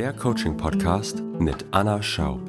[0.00, 2.40] der Coaching-Podcast mit Anna Schaub.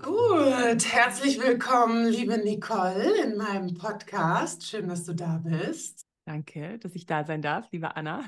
[0.00, 4.66] Gut, herzlich willkommen, liebe Nicole, in meinem Podcast.
[4.66, 6.06] Schön, dass du da bist.
[6.24, 8.24] Danke, dass ich da sein darf, liebe Anna.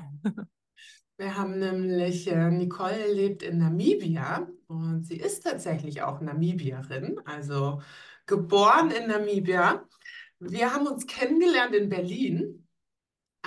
[1.17, 7.81] Wir haben nämlich, äh, Nicole lebt in Namibia und sie ist tatsächlich auch Namibierin, also
[8.27, 9.83] geboren in Namibia.
[10.37, 12.66] Wir haben uns kennengelernt in Berlin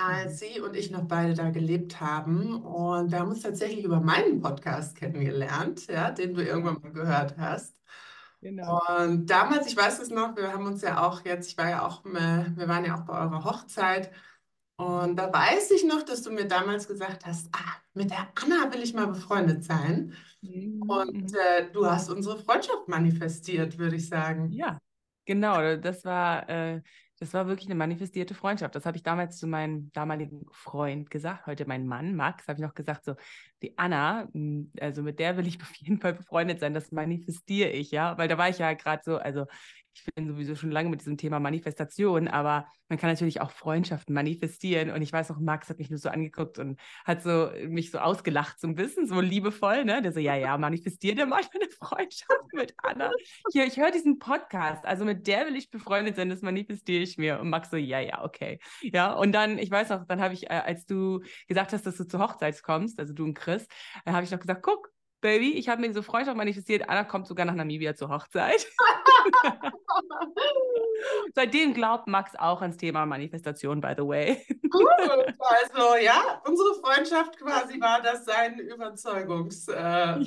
[0.07, 2.61] als sie und ich noch beide da gelebt haben.
[2.63, 7.37] Und wir haben uns tatsächlich über meinen Podcast kennengelernt, ja, den du irgendwann mal gehört
[7.37, 7.75] hast.
[8.41, 8.81] Genau.
[8.97, 11.85] Und damals, ich weiß es noch, wir haben uns ja auch jetzt, ich war ja
[11.85, 14.11] auch, wir waren ja auch bei eurer Hochzeit.
[14.77, 18.73] Und da weiß ich noch, dass du mir damals gesagt hast, ah, mit der Anna
[18.73, 20.15] will ich mal befreundet sein.
[20.41, 20.81] Mhm.
[20.81, 24.51] Und äh, du hast unsere Freundschaft manifestiert, würde ich sagen.
[24.51, 24.79] Ja,
[25.25, 25.75] genau.
[25.75, 26.81] Das war äh,
[27.21, 28.73] das war wirklich eine manifestierte Freundschaft.
[28.73, 32.63] Das habe ich damals zu meinem damaligen Freund gesagt, heute mein Mann, Max, habe ich
[32.65, 33.13] noch gesagt, so,
[33.61, 37.69] die Anna, hm, also mit der will ich auf jeden Fall befreundet sein, das manifestiere
[37.69, 39.45] ich, ja, weil da war ich ja gerade so, also
[39.93, 44.13] ich bin sowieso schon lange mit diesem Thema Manifestation, aber man kann natürlich auch Freundschaften
[44.13, 44.89] manifestieren.
[44.89, 47.99] Und ich weiß noch, Max hat mich nur so angeguckt und hat so mich so
[47.99, 50.01] ausgelacht, so ein bisschen, so liebevoll, ne?
[50.01, 53.11] Der so, ja, ja, manifestiert er mal eine Freundschaft mit Anna.
[53.51, 57.17] Hier, ich höre diesen Podcast, also mit der will ich befreundet sein, das manifestiere ich
[57.17, 57.39] mir.
[57.39, 58.59] Und Max so, ja, ja, okay.
[58.81, 61.97] Ja, und dann, ich weiß noch, dann habe ich, äh, als du gesagt hast, dass
[61.97, 63.67] du zur Hochzeit kommst, also du und Chris,
[64.05, 64.90] dann habe ich noch gesagt, guck,
[65.21, 68.67] Baby, ich habe mir so Freundschaft manifestiert, Anna kommt sogar nach Namibia zur Hochzeit.
[71.35, 74.45] Seitdem glaubt Max auch ans Thema Manifestation, by the way.
[74.69, 74.87] Gut,
[75.39, 79.67] also ja, unsere Freundschaft quasi war das sein Überzeugungs.
[79.67, 80.21] Äh, ja,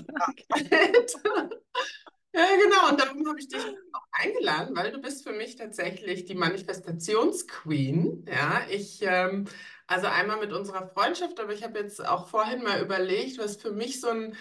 [2.35, 2.89] ja, genau.
[2.91, 8.27] Und darum habe ich dich auch eingeladen, weil du bist für mich tatsächlich die Manifestationsqueen.
[8.29, 9.47] Ja, ich, ähm,
[9.87, 13.73] also einmal mit unserer Freundschaft, aber ich habe jetzt auch vorhin mal überlegt, was für
[13.73, 14.37] mich so ein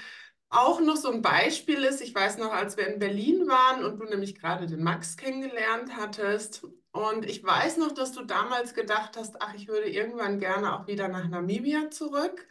[0.53, 3.99] auch noch so ein Beispiel ist, ich weiß noch, als wir in Berlin waren und
[3.99, 6.65] du nämlich gerade den Max kennengelernt hattest.
[6.91, 10.87] Und ich weiß noch, dass du damals gedacht hast, ach, ich würde irgendwann gerne auch
[10.87, 12.47] wieder nach Namibia zurück,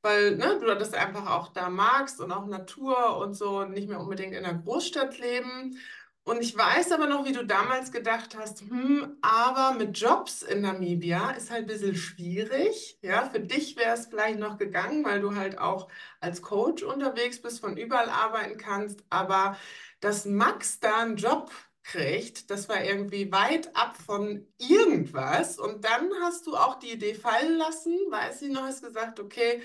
[0.00, 3.88] weil ne, du das einfach auch da magst und auch Natur und so und nicht
[3.88, 5.78] mehr unbedingt in einer Großstadt leben.
[6.24, 10.62] Und ich weiß aber noch, wie du damals gedacht hast, hm, aber mit Jobs in
[10.62, 12.98] Namibia ist halt ein bisschen schwierig.
[13.02, 15.88] Ja, für dich wäre es vielleicht noch gegangen, weil du halt auch
[16.20, 19.04] als Coach unterwegs bist, von überall arbeiten kannst.
[19.10, 19.58] Aber
[20.00, 21.50] dass Max da einen Job
[21.82, 25.58] kriegt, das war irgendwie weit ab von irgendwas.
[25.58, 29.62] Und dann hast du auch die Idee fallen lassen, weiß ich noch, hast gesagt, okay,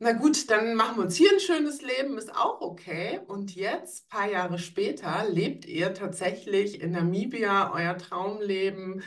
[0.00, 3.20] na gut, dann machen wir uns hier ein schönes Leben, ist auch okay.
[3.26, 9.02] Und jetzt, paar Jahre später, lebt ihr tatsächlich in Namibia euer Traumleben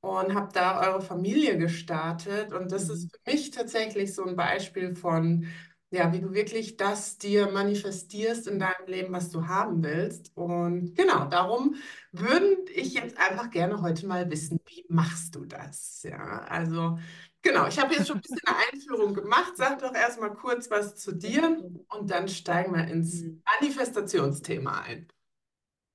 [0.00, 2.52] und habt da eure Familie gestartet.
[2.52, 3.08] Und das ist mhm.
[3.10, 5.46] für mich tatsächlich so ein Beispiel von,
[5.90, 10.36] ja, wie du wirklich das dir manifestierst in deinem Leben, was du haben willst.
[10.36, 11.76] Und genau, darum
[12.12, 16.02] würde ich jetzt einfach gerne heute mal wissen, wie machst du das?
[16.02, 16.98] Ja, also
[17.44, 19.52] Genau, ich habe jetzt schon ein bisschen eine Einführung gemacht.
[19.56, 23.22] Sag doch erstmal kurz was zu dir und dann steigen wir ins.
[23.60, 25.08] Manifestationsthema ein.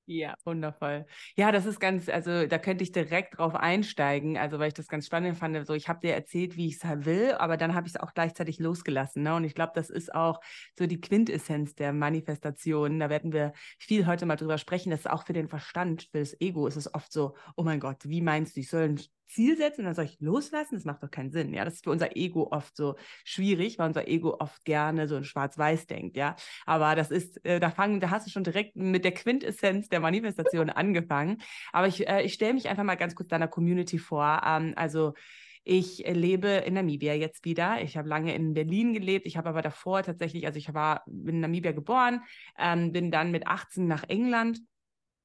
[0.06, 1.06] Ja, wundervoll.
[1.36, 4.88] Ja, das ist ganz, also da könnte ich direkt drauf einsteigen, also weil ich das
[4.88, 5.68] ganz spannend fand.
[5.68, 8.00] So, ich habe dir erzählt, wie ich es halt will, aber dann habe ich es
[8.00, 9.22] auch gleichzeitig losgelassen.
[9.22, 9.36] Ne?
[9.36, 10.40] Und ich glaube, das ist auch
[10.78, 13.00] so die Quintessenz der Manifestation.
[13.00, 14.90] Da werden wir viel heute mal drüber sprechen.
[14.90, 17.80] Das ist auch für den Verstand, für das Ego ist es oft so, oh mein
[17.80, 18.96] Gott, wie meinst du, ich soll
[19.30, 20.76] Ziel setzen und dann soll ich loslassen?
[20.76, 21.54] Das macht doch keinen Sinn.
[21.54, 25.16] Ja, das ist für unser Ego oft so schwierig, weil unser Ego oft gerne so
[25.16, 26.18] in Schwarz-Weiß denkt.
[26.18, 26.36] Ja,
[26.66, 30.00] aber das ist, äh, da fangen, da hast du schon direkt mit der Quintessenz der
[30.00, 31.38] Manifestation angefangen.
[31.72, 34.42] Aber ich, äh, ich stelle mich einfach mal ganz kurz deiner Community vor.
[34.46, 35.14] Ähm, also
[35.64, 37.82] ich lebe in Namibia jetzt wieder.
[37.82, 39.28] Ich habe lange in Berlin gelebt.
[39.28, 42.22] Ich habe aber davor tatsächlich, also ich war in Namibia geboren,
[42.58, 44.60] ähm, bin dann mit 18 nach England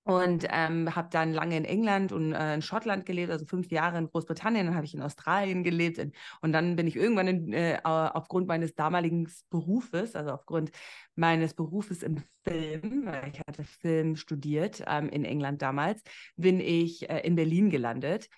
[0.04, 3.98] und ähm, habe dann lange in England und äh, in Schottland gelebt, also fünf Jahre
[3.98, 7.52] in Großbritannien, dann habe ich in Australien gelebt in, und dann bin ich irgendwann in,
[7.52, 10.70] äh, aufgrund meines damaligen Berufes, also aufgrund
[11.16, 16.02] meines Berufes im Film, weil ich hatte Film studiert ähm, in England damals,
[16.36, 18.28] bin ich äh, in Berlin gelandet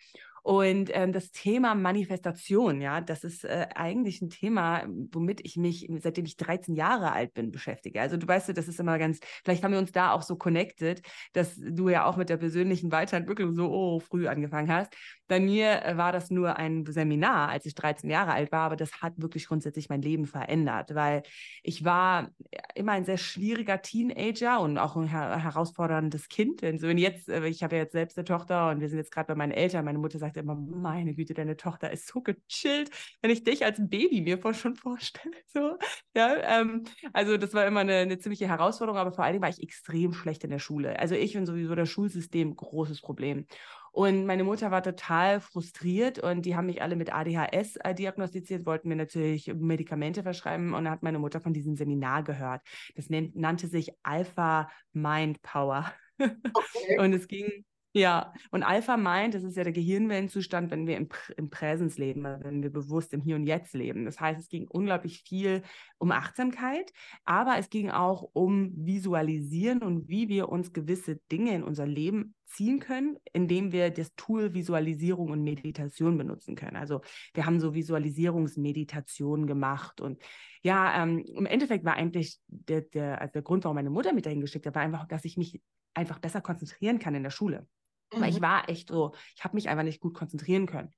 [0.46, 5.90] und ähm, das Thema Manifestation, ja, das ist äh, eigentlich ein Thema, womit ich mich,
[5.98, 8.00] seitdem ich 13 Jahre alt bin, beschäftige.
[8.00, 11.02] Also du weißt, das ist immer ganz, vielleicht haben wir uns da auch so connected,
[11.32, 14.94] dass du ja auch mit der persönlichen Weiterentwicklung so oh, früh angefangen hast.
[15.26, 18.76] Bei mir äh, war das nur ein Seminar, als ich 13 Jahre alt war, aber
[18.76, 21.24] das hat wirklich grundsätzlich mein Leben verändert, weil
[21.64, 22.30] ich war
[22.76, 26.62] immer ein sehr schwieriger Teenager und auch ein her herausforderndes Kind.
[26.62, 28.98] Und so, wenn jetzt, äh, ich habe ja jetzt selbst eine Tochter und wir sind
[28.98, 32.06] jetzt gerade bei meinen Eltern, meine Mutter sagt, dachte immer, meine Güte, deine Tochter ist
[32.06, 32.90] so gechillt,
[33.22, 35.34] wenn ich dich als Baby mir vor schon vorstelle.
[35.46, 35.78] So,
[36.14, 39.62] ja, ähm, also das war immer eine, eine ziemliche Herausforderung, aber vor allem war ich
[39.62, 40.98] extrem schlecht in der Schule.
[40.98, 43.46] Also ich und sowieso das Schulsystem großes Problem.
[43.92, 48.66] Und meine Mutter war total frustriert und die haben mich alle mit ADHS äh, diagnostiziert,
[48.66, 52.60] wollten mir natürlich Medikamente verschreiben und dann hat meine Mutter von diesem Seminar gehört.
[52.94, 55.90] Das nennt, nannte sich Alpha Mind Power.
[56.18, 56.98] Okay.
[56.98, 57.64] und es ging
[57.96, 61.08] ja, und Alpha meint, das ist ja der Gehirnwellenzustand, wenn wir im,
[61.38, 64.04] im Präsens leben, also wenn wir bewusst im Hier und Jetzt leben.
[64.04, 65.62] Das heißt, es ging unglaublich viel
[65.96, 66.92] um Achtsamkeit,
[67.24, 72.34] aber es ging auch um Visualisieren und wie wir uns gewisse Dinge in unser Leben
[72.44, 76.76] ziehen können, indem wir das Tool Visualisierung und Meditation benutzen können.
[76.76, 77.00] Also
[77.32, 80.22] wir haben so Visualisierungsmeditationen gemacht und
[80.62, 84.24] ja, ähm, im Endeffekt war eigentlich der, der, also der Grund, warum meine Mutter mich
[84.24, 85.62] dahin geschickt hat, war einfach, dass ich mich
[85.94, 87.66] einfach besser konzentrieren kann in der Schule.
[88.12, 88.20] Mhm.
[88.20, 88.44] Weil ich mhm.
[88.44, 90.94] war echt so, ich habe mich einfach nicht gut konzentrieren können.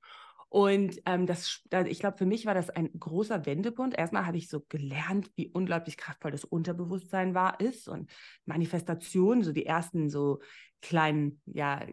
[0.49, 3.95] Und ähm, das, ich glaube, für mich war das ein großer Wendepunkt.
[3.95, 8.09] Erstmal habe ich so gelernt, wie unglaublich kraftvoll das Unterbewusstsein war, ist und
[8.45, 10.41] Manifestation, so die ersten so
[10.81, 11.85] kleinen, ja,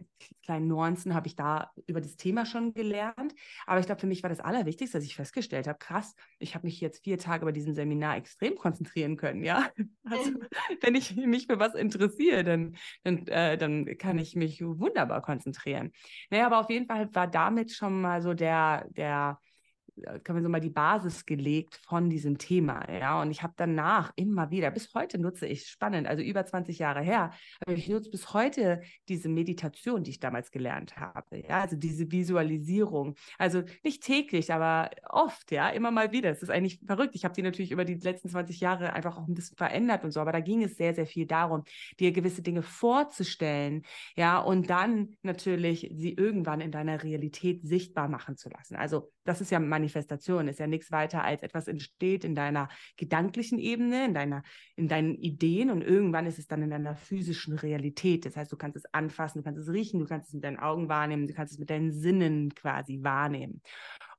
[0.43, 3.35] kleinen Nuancen habe ich da über das Thema schon gelernt.
[3.65, 6.65] Aber ich glaube, für mich war das Allerwichtigste, dass ich festgestellt habe, krass, ich habe
[6.65, 9.69] mich jetzt vier Tage bei diesem Seminar extrem konzentrieren können, ja.
[10.09, 10.47] Also, mhm.
[10.81, 15.91] wenn ich mich für was interessiere, dann, dann, äh, dann kann ich mich wunderbar konzentrieren.
[16.29, 19.39] Naja, aber auf jeden Fall war damit schon mal so der, der,
[20.23, 23.21] kann man so mal die Basis gelegt von diesem Thema, ja.
[23.21, 27.01] Und ich habe danach immer wieder, bis heute nutze ich, spannend, also über 20 Jahre
[27.01, 31.75] her, aber ich nutze bis heute diese Meditation, die ich damals gelernt habe, ja, also
[31.75, 33.15] diese Visualisierung.
[33.37, 36.29] Also nicht täglich, aber oft, ja, immer mal wieder.
[36.29, 37.15] Es ist eigentlich verrückt.
[37.15, 40.11] Ich habe die natürlich über die letzten 20 Jahre einfach auch ein bisschen verändert und
[40.11, 41.63] so, aber da ging es sehr, sehr viel darum,
[41.99, 43.83] dir gewisse Dinge vorzustellen,
[44.15, 48.75] ja, und dann natürlich sie irgendwann in deiner Realität sichtbar machen zu lassen.
[48.75, 52.67] Also das ist ja Manifestation, ist ja nichts weiter als etwas entsteht in deiner
[52.97, 54.43] gedanklichen Ebene, in deiner,
[54.75, 58.25] in deinen Ideen und irgendwann ist es dann in deiner physischen Realität.
[58.25, 60.59] Das heißt, du kannst es anfassen, du kannst es riechen, du kannst es mit deinen
[60.59, 63.61] Augen wahrnehmen, du kannst es mit deinen Sinnen quasi wahrnehmen.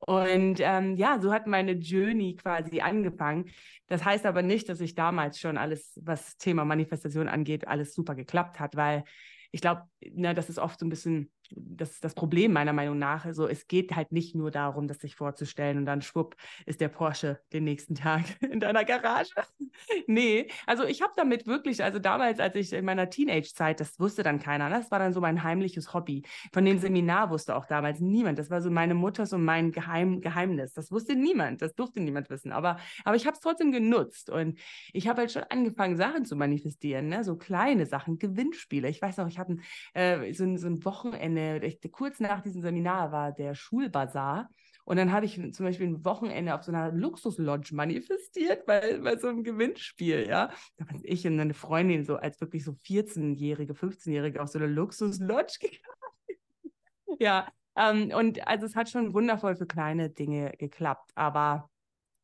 [0.01, 3.51] Und ähm, ja, so hat meine Journey quasi angefangen.
[3.89, 8.15] Das heißt aber nicht, dass ich damals schon alles, was Thema Manifestation angeht, alles super
[8.15, 9.05] geklappt hat, weil
[9.51, 13.25] ich glaube, das ist oft so ein bisschen das, das Problem meiner Meinung nach.
[13.25, 16.37] Also es geht halt nicht nur darum, das sich vorzustellen und dann schwupp
[16.67, 19.33] ist der Porsche den nächsten Tag in deiner Garage.
[20.07, 24.23] nee, also ich habe damit wirklich, also damals, als ich in meiner Teenage-Zeit, das wusste
[24.23, 24.77] dann keiner, ne?
[24.79, 26.23] das war dann so mein heimliches Hobby.
[26.53, 28.39] Von dem Seminar wusste auch damals niemand.
[28.39, 30.73] Das war so meine Mutter, so mein Geheim, Geheimnis.
[30.73, 32.53] Das wusste niemand, das durfte niemand wissen.
[32.53, 34.59] Aber, aber ich habe es trotzdem genutzt und
[34.93, 37.25] ich habe halt schon angefangen, Sachen zu manifestieren, ne?
[37.25, 38.89] so kleine Sachen, Gewinnspiele.
[38.89, 39.57] Ich weiß noch, ich habe
[39.95, 44.49] äh, so, so ein Wochenende eine, kurz nach diesem Seminar war der Schulbazar.
[44.85, 49.19] Und dann habe ich zum Beispiel ein Wochenende auf so einer Luxuslodge manifestiert, bei, bei
[49.19, 50.51] so einem Gewinnspiel, ja.
[50.79, 54.69] Da war ich und eine Freundin so als wirklich so 14-Jährige, 15-Jährige auf so einer
[54.69, 57.19] Luxuslodge gegangen.
[57.19, 61.69] ja, ähm, und also es hat schon wundervoll für kleine Dinge geklappt, aber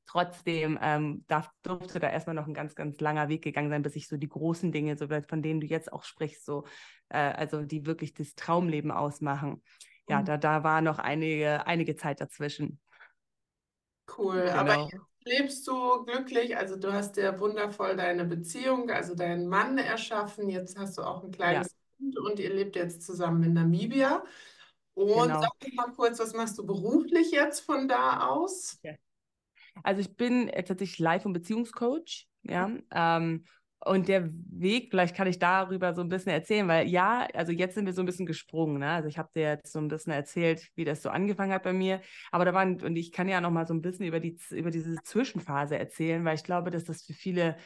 [0.07, 3.97] trotzdem ähm, darf, durfte da erstmal noch ein ganz, ganz langer Weg gegangen sein, bis
[3.97, 6.65] ich so die großen Dinge, so von denen du jetzt auch sprichst, so,
[7.09, 9.63] äh, also die wirklich das Traumleben ausmachen.
[10.09, 10.25] Ja, mhm.
[10.27, 12.81] da, da war noch einige, einige Zeit dazwischen.
[14.17, 14.53] Cool, genau.
[14.53, 19.79] aber jetzt lebst du glücklich, also du hast ja wundervoll deine Beziehung, also deinen Mann
[19.79, 21.97] erschaffen, jetzt hast du auch ein kleines ja.
[21.97, 24.23] Kind und ihr lebt jetzt zusammen in Namibia.
[24.93, 25.41] Und genau.
[25.41, 28.79] sag mal kurz, was machst du beruflich jetzt von da aus?
[28.83, 28.93] Ja.
[29.83, 32.71] Also ich bin äh, tatsächlich Life- und Beziehungscoach, ja.
[32.93, 33.45] Ähm,
[33.85, 37.75] und der Weg, vielleicht kann ich darüber so ein bisschen erzählen, weil ja, also jetzt
[37.75, 38.79] sind wir so ein bisschen gesprungen.
[38.79, 38.89] Ne?
[38.89, 41.75] Also ich habe dir jetzt so ein bisschen erzählt, wie das so angefangen hat bei
[41.75, 42.01] mir.
[42.31, 44.71] Aber da waren, und ich kann ja noch mal so ein bisschen über, die, über
[44.71, 47.57] diese Zwischenphase erzählen, weil ich glaube, dass das für viele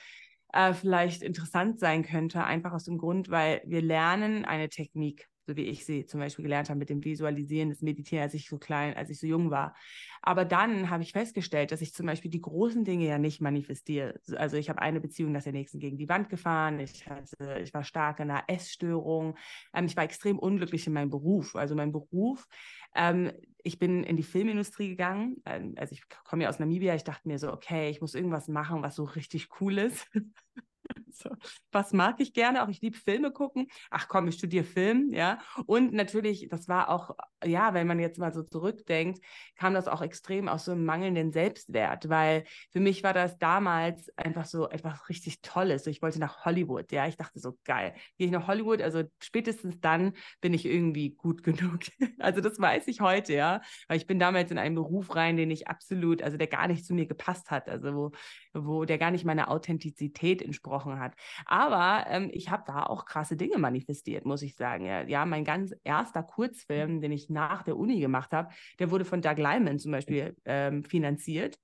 [0.52, 5.56] äh, vielleicht interessant sein könnte, einfach aus dem Grund, weil wir lernen eine Technik so
[5.56, 8.58] wie ich sie zum Beispiel gelernt habe mit dem Visualisieren, das Meditieren, als ich so
[8.58, 9.74] klein, als ich so jung war.
[10.20, 14.20] Aber dann habe ich festgestellt, dass ich zum Beispiel die großen Dinge ja nicht manifestiere.
[14.36, 17.72] Also ich habe eine Beziehung nach der nächsten gegen die Wand gefahren, ich, hatte, ich
[17.72, 19.38] war stark in einer Essstörung,
[19.72, 21.56] ähm, ich war extrem unglücklich in meinem Beruf.
[21.56, 22.46] Also mein Beruf,
[22.94, 27.04] ähm, ich bin in die Filmindustrie gegangen, ähm, also ich komme ja aus Namibia, ich
[27.04, 30.10] dachte mir so, okay, ich muss irgendwas machen, was so richtig cool ist.
[31.12, 31.30] so,
[31.72, 32.62] was mag ich gerne?
[32.62, 33.68] Auch ich liebe Filme gucken.
[33.90, 35.38] Ach komm, ich studiere Film, ja.
[35.66, 39.20] Und natürlich, das war auch, ja, wenn man jetzt mal so zurückdenkt,
[39.56, 44.10] kam das auch extrem aus so einem mangelnden Selbstwert, weil für mich war das damals
[44.16, 45.86] einfach so etwas richtig Tolles.
[45.86, 47.06] Ich wollte nach Hollywood, ja.
[47.06, 51.42] Ich dachte so, geil, gehe ich nach Hollywood, also spätestens dann bin ich irgendwie gut
[51.42, 51.80] genug.
[52.18, 53.60] Also das weiß ich heute, ja.
[53.88, 56.84] Weil ich bin damals in einen Beruf rein, den ich absolut, also der gar nicht
[56.84, 58.10] zu mir gepasst hat, also wo,
[58.54, 61.14] wo der gar nicht meiner Authentizität entsprochen hat.
[61.46, 64.84] Aber ähm, ich habe da auch krasse Dinge manifestiert, muss ich sagen.
[64.84, 69.04] Ja, ja, mein ganz erster Kurzfilm, den ich nach der Uni gemacht habe, der wurde
[69.04, 71.58] von Doug Lyman zum Beispiel ähm, finanziert.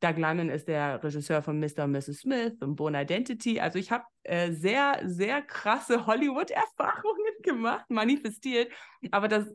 [0.00, 1.84] Doug Lyman ist der Regisseur von Mr.
[1.84, 2.20] und Mrs.
[2.20, 3.60] Smith und Bone Identity.
[3.60, 8.72] Also ich habe äh, sehr, sehr krasse Hollywood-Erfahrungen gemacht, manifestiert.
[9.10, 9.46] Aber das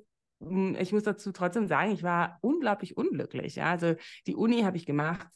[0.44, 3.56] hm, ich muss dazu trotzdem sagen, ich war unglaublich unglücklich.
[3.56, 3.72] Ja?
[3.72, 3.96] Also
[4.28, 5.28] die Uni habe ich gemacht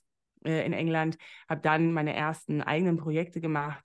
[0.48, 1.18] äh, in England,
[1.50, 3.84] habe dann meine ersten eigenen Projekte gemacht.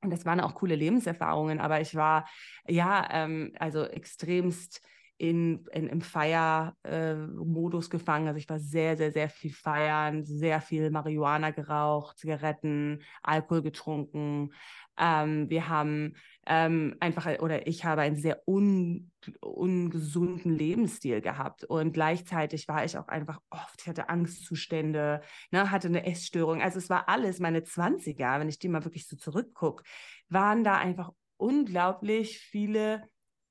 [0.00, 2.28] Und das waren auch coole Lebenserfahrungen, aber ich war
[2.68, 4.80] ja ähm, also extremst
[5.18, 8.28] in, in, im Feiermodus äh, gefangen.
[8.28, 14.52] Also ich war sehr, sehr, sehr viel feiern, sehr viel Marihuana geraucht, Zigaretten, Alkohol getrunken.
[14.96, 16.14] Ähm, wir haben
[16.50, 21.64] ähm, einfach, oder ich habe einen sehr un, ungesunden Lebensstil gehabt.
[21.64, 26.62] Und gleichzeitig war ich auch einfach oft, ich hatte Angstzustände, ne, hatte eine Essstörung.
[26.62, 29.84] Also es war alles, meine 20er, wenn ich die mal wirklich so zurückgucke,
[30.30, 33.06] waren da einfach unglaublich viele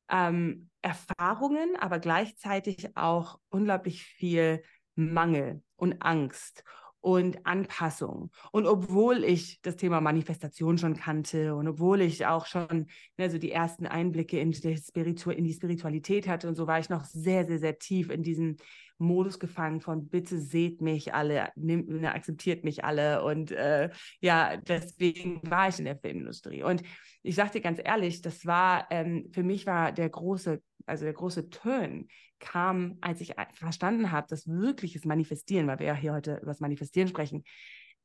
[0.10, 4.64] ähm, Erfahrungen, aber gleichzeitig auch unglaublich viel
[4.96, 6.64] Mangel und Angst
[7.02, 8.32] und Anpassung.
[8.52, 12.88] Und obwohl ich das Thema Manifestation schon kannte und obwohl ich auch schon
[13.18, 16.80] ne, so die ersten Einblicke in die, Spiritu in die Spiritualität hatte und so, war
[16.80, 18.58] ich noch sehr, sehr, sehr tief in diesem
[19.00, 23.24] Modus gefangen von bitte seht mich alle, nimmt, ne, akzeptiert mich alle.
[23.24, 23.90] Und äh,
[24.22, 26.64] ja, deswegen war ich in der Filmindustrie.
[26.64, 26.84] Und
[27.28, 31.14] ich sage dir ganz ehrlich, das war, ähm, für mich war der große, also der
[31.14, 32.08] große Turn
[32.40, 36.62] kam, als ich verstanden habe, dass wirkliches Manifestieren, weil wir ja hier heute über das
[36.62, 37.44] Manifestieren sprechen,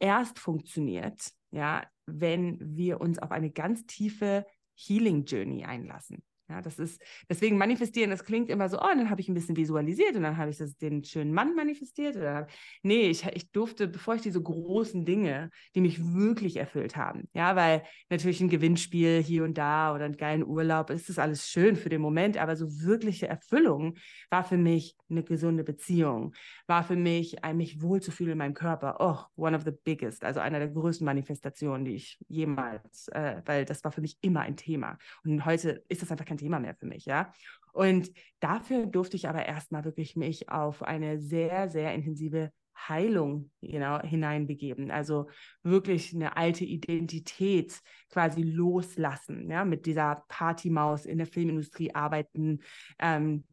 [0.00, 6.24] erst funktioniert, ja, wenn wir uns auf eine ganz tiefe Healing Journey einlassen.
[6.52, 9.56] Ja, das ist, deswegen manifestieren, das klingt immer so, oh, dann habe ich ein bisschen
[9.56, 12.14] visualisiert und dann habe ich das, den schönen Mann manifestiert.
[12.14, 12.46] Oder,
[12.82, 17.56] nee, ich, ich durfte, bevor ich diese großen Dinge, die mich wirklich erfüllt haben, ja,
[17.56, 21.74] weil natürlich ein Gewinnspiel hier und da oder einen geilen Urlaub, ist das alles schön
[21.74, 23.96] für den Moment, aber so wirkliche Erfüllung
[24.28, 26.34] war für mich eine gesunde Beziehung,
[26.66, 30.40] war für mich, ein mich wohlzufühlen in meinem Körper, oh, one of the biggest, also
[30.40, 34.56] einer der größten Manifestationen, die ich jemals, äh, weil das war für mich immer ein
[34.56, 34.98] Thema.
[35.24, 37.32] Und heute ist das einfach kein Thema mehr für mich, ja.
[37.72, 42.52] Und dafür durfte ich aber erstmal wirklich mich auf eine sehr, sehr intensive
[42.88, 44.90] Heilung genau, hineinbegeben.
[44.90, 45.28] Also
[45.62, 47.80] wirklich eine alte Identität
[48.10, 52.60] quasi loslassen, ja, mit dieser Partymaus in der Filmindustrie arbeiten
[52.98, 53.44] ähm,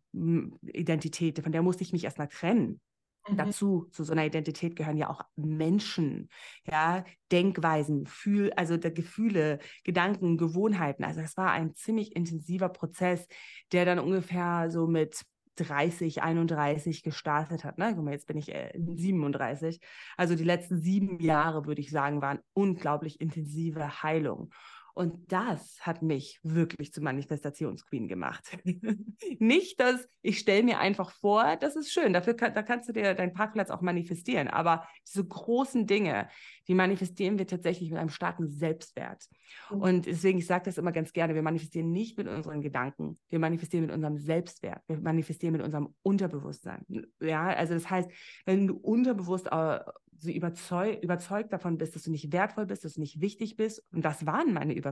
[0.64, 2.82] Identität, von der musste ich mich erstmal trennen.
[3.28, 3.38] Mhm.
[3.38, 6.30] Dazu, zu so einer Identität gehören ja auch Menschen,
[6.66, 11.04] ja, Denkweisen, Fühl, also der Gefühle, Gedanken, Gewohnheiten.
[11.04, 13.28] Also das war ein ziemlich intensiver Prozess,
[13.72, 15.24] der dann ungefähr so mit
[15.56, 17.78] 30, 31 gestartet hat.
[17.78, 17.94] Ne?
[17.96, 19.80] Guck mal, jetzt bin ich äh, 37.
[20.18, 24.52] Also die letzten sieben Jahre, würde ich sagen, waren unglaublich intensive Heilung.
[25.00, 28.44] Und das hat mich wirklich zur Manifestationsqueen gemacht.
[29.40, 32.92] Nicht, dass ich stelle mir einfach vor, das ist schön, dafür kann, da kannst du
[32.92, 34.50] dir deinen Parkplatz auch manifestieren.
[34.50, 36.28] Aber diese großen Dinge,
[36.68, 39.24] die manifestieren wir tatsächlich mit einem starken Selbstwert.
[39.72, 39.82] Mhm.
[39.82, 43.40] Und deswegen, ich sage das immer ganz gerne, wir manifestieren nicht mit unseren Gedanken, wir
[43.40, 46.86] manifestieren mit unserem Selbstwert, wir manifestieren mit unserem Unterbewusstsein.
[47.22, 48.12] Ja, also das heißt,
[48.44, 49.80] wenn du unterbewusst äh,
[50.22, 53.84] so überzeug, überzeugt davon bist, dass du nicht wertvoll bist, dass du nicht wichtig bist,
[53.94, 54.89] und das waren meine Überzeugungen,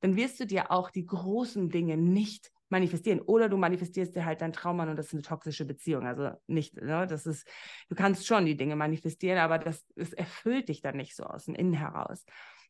[0.00, 3.20] dann wirst du dir auch die großen Dinge nicht manifestieren.
[3.20, 6.06] Oder du manifestierst dir halt dein Trauma und das ist eine toxische Beziehung.
[6.06, 7.06] Also nicht, ne?
[7.06, 7.46] das ist,
[7.88, 11.44] du kannst schon die Dinge manifestieren, aber das, das erfüllt dich dann nicht so aus
[11.44, 12.24] dem Innen heraus.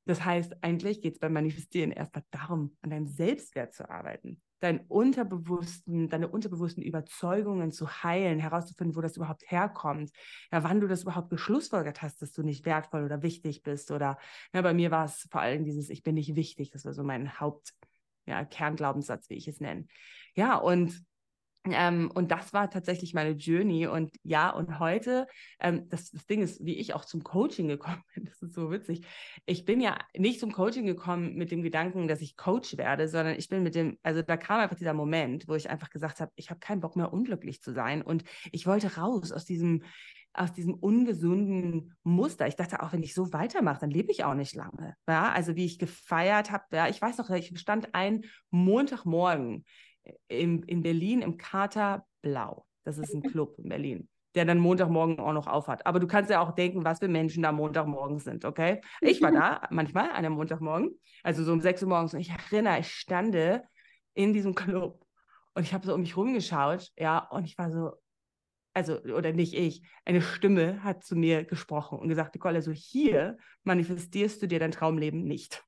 [0.04, 4.80] Das heißt, eigentlich geht es beim Manifestieren erstmal darum, an deinem Selbstwert zu arbeiten dein
[4.86, 10.12] unterbewussten, deine unterbewussten Überzeugungen zu heilen, herauszufinden, wo das überhaupt herkommt,
[10.52, 14.18] ja, wann du das überhaupt geschlussfolgert hast, dass du nicht wertvoll oder wichtig bist oder
[14.54, 17.02] ja, bei mir war es vor allem dieses Ich bin nicht wichtig, das war so
[17.02, 17.72] mein Haupt,
[18.24, 19.86] ja, Kernglaubenssatz, wie ich es nenne.
[20.36, 21.04] Ja, und
[21.64, 23.86] ähm, und das war tatsächlich meine Journey.
[23.86, 25.28] Und ja, und heute,
[25.60, 28.70] ähm, das, das Ding ist, wie ich auch zum Coaching gekommen bin, das ist so
[28.70, 29.06] witzig.
[29.46, 33.36] Ich bin ja nicht zum Coaching gekommen mit dem Gedanken, dass ich Coach werde, sondern
[33.36, 36.32] ich bin mit dem, also da kam einfach dieser Moment, wo ich einfach gesagt habe,
[36.34, 38.02] ich habe keinen Bock mehr unglücklich zu sein.
[38.02, 39.84] Und ich wollte raus aus diesem,
[40.32, 42.48] aus diesem ungesunden Muster.
[42.48, 44.96] Ich dachte auch, wenn ich so weitermache, dann lebe ich auch nicht lange.
[45.06, 49.64] Ja, also wie ich gefeiert habe, ja, ich weiß noch, ich stand ein Montagmorgen
[50.28, 52.66] in, in Berlin im Kater Blau.
[52.84, 55.86] Das ist ein Club in Berlin der dann Montagmorgen auch noch aufhat.
[55.86, 58.80] Aber du kannst ja auch denken, was für Menschen da Montagmorgen sind, okay?
[59.00, 62.30] Ich war da manchmal an einem Montagmorgen, also so um 6 Uhr morgens und ich
[62.30, 63.62] erinnere, ich stande
[64.14, 65.04] in diesem Club
[65.54, 67.92] und ich habe so um mich rumgeschaut, ja, und ich war so,
[68.74, 73.36] also, oder nicht ich, eine Stimme hat zu mir gesprochen und gesagt, Nicole, also hier
[73.64, 75.62] manifestierst du dir dein Traumleben nicht.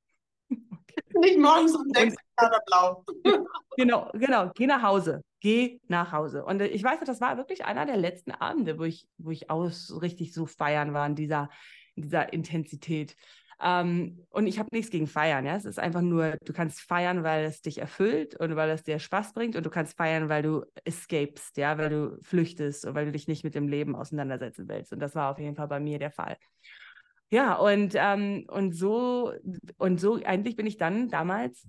[1.19, 3.05] Nicht morgens um sechs oder blau.
[3.77, 4.51] genau, genau.
[4.53, 5.21] Geh nach Hause.
[5.39, 6.43] Geh nach Hause.
[6.43, 9.97] Und ich weiß das war wirklich einer der letzten Abende, wo ich, wo ich aus
[10.01, 11.49] richtig so feiern war in dieser,
[11.95, 13.15] in dieser Intensität.
[13.61, 15.55] Ähm, und ich habe nichts gegen Feiern, ja.
[15.55, 18.99] Es ist einfach nur, du kannst feiern, weil es dich erfüllt und weil es dir
[18.99, 23.05] Spaß bringt und du kannst feiern, weil du escapest, ja, weil du flüchtest und weil
[23.05, 24.91] du dich nicht mit dem Leben auseinandersetzen willst.
[24.91, 26.37] Und das war auf jeden Fall bei mir der Fall.
[27.29, 29.33] Ja, und, ähm, und so,
[29.77, 31.67] und so eigentlich bin ich dann damals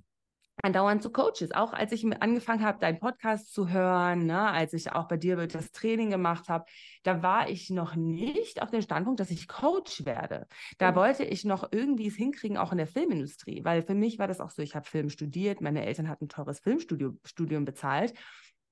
[0.63, 1.53] andauernd zu Coaches.
[1.53, 5.47] Auch als ich angefangen habe, deinen Podcast zu hören, ne, als ich auch bei dir
[5.47, 6.65] das Training gemacht habe,
[7.03, 10.47] da war ich noch nicht auf dem Standpunkt, dass ich Coach werde.
[10.79, 10.97] Da mhm.
[10.97, 14.41] wollte ich noch irgendwie es hinkriegen, auch in der Filmindustrie, weil für mich war das
[14.41, 18.15] auch so, ich habe Film studiert, meine Eltern hatten ein teures Filmstudium bezahlt.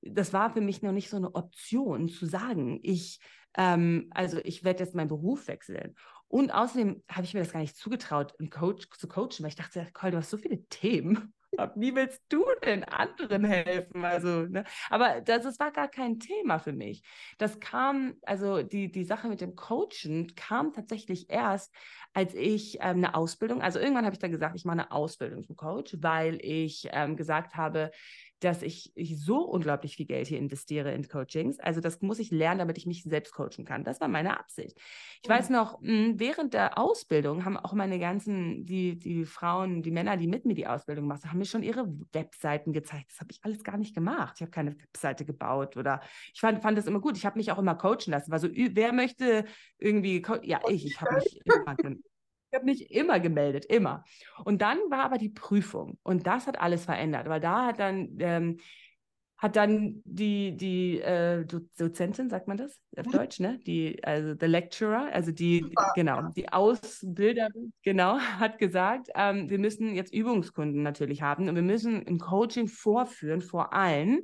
[0.02, 3.20] Das war für mich noch nicht so eine Option zu sagen, ich,
[3.56, 5.94] ähm, also ich werde jetzt meinen Beruf wechseln.
[6.28, 9.56] Und außerdem habe ich mir das gar nicht zugetraut, einen Coach zu coachen, weil ich
[9.56, 11.32] dachte, Cole, du hast so viele Themen.
[11.76, 14.04] Wie willst du denn anderen helfen?
[14.04, 14.64] Also, ne?
[14.90, 17.02] Aber das, das war gar kein Thema für mich.
[17.38, 21.72] Das kam, also die, die Sache mit dem Coachen kam tatsächlich erst,
[22.12, 25.44] als ich ähm, eine Ausbildung, also irgendwann habe ich dann gesagt, ich mache eine Ausbildung
[25.44, 27.90] zum Coach, weil ich ähm, gesagt habe,
[28.40, 31.58] dass ich, ich so unglaublich viel Geld hier investiere in Coachings.
[31.60, 33.84] Also das muss ich lernen, damit ich mich selbst coachen kann.
[33.84, 34.78] Das war meine Absicht.
[35.22, 39.90] Ich weiß noch, hm, während der Ausbildung haben auch meine ganzen, die, die Frauen, die
[39.90, 43.12] Männer, die mit mir die Ausbildung machen, haben mir schon ihre Webseiten gezeigt.
[43.12, 44.34] Das habe ich alles gar nicht gemacht.
[44.36, 46.00] Ich habe keine Webseite gebaut oder
[46.32, 47.16] ich fand, fand das immer gut.
[47.16, 48.30] Ich habe mich auch immer coachen lassen.
[48.30, 49.44] War so, wer möchte
[49.78, 51.76] irgendwie, ja, ich, ich habe mich immer
[52.54, 54.04] ich habe mich immer gemeldet, immer.
[54.44, 58.16] Und dann war aber die Prüfung und das hat alles verändert, weil da hat dann
[58.20, 58.58] ähm,
[59.36, 61.44] hat dann die, die äh,
[61.76, 63.10] Dozentin, sagt man das auf mhm.
[63.10, 63.58] Deutsch, ne?
[63.66, 65.92] Die, also the lecturer, also die, ja.
[65.94, 71.62] genau, die Ausbilderin, genau, hat gesagt, ähm, wir müssen jetzt Übungskunden natürlich haben und wir
[71.62, 74.20] müssen ein Coaching vorführen vor allen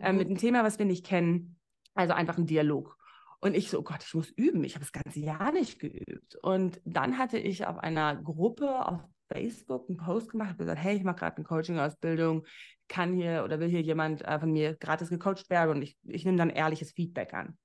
[0.00, 0.32] äh, mit mhm.
[0.32, 1.56] einem Thema, was wir nicht kennen,
[1.94, 2.97] also einfach ein Dialog.
[3.40, 4.64] Und ich so, oh Gott, ich muss üben.
[4.64, 6.36] Ich habe das ganze Jahr nicht geübt.
[6.42, 10.96] Und dann hatte ich auf einer Gruppe auf Facebook einen Post gemacht, habe gesagt, hey,
[10.96, 12.46] ich mache gerade eine Coaching-Ausbildung,
[12.88, 16.24] kann hier oder will hier jemand äh, von mir gratis gecoacht werden und ich, ich
[16.24, 17.58] nehme dann ehrliches Feedback an.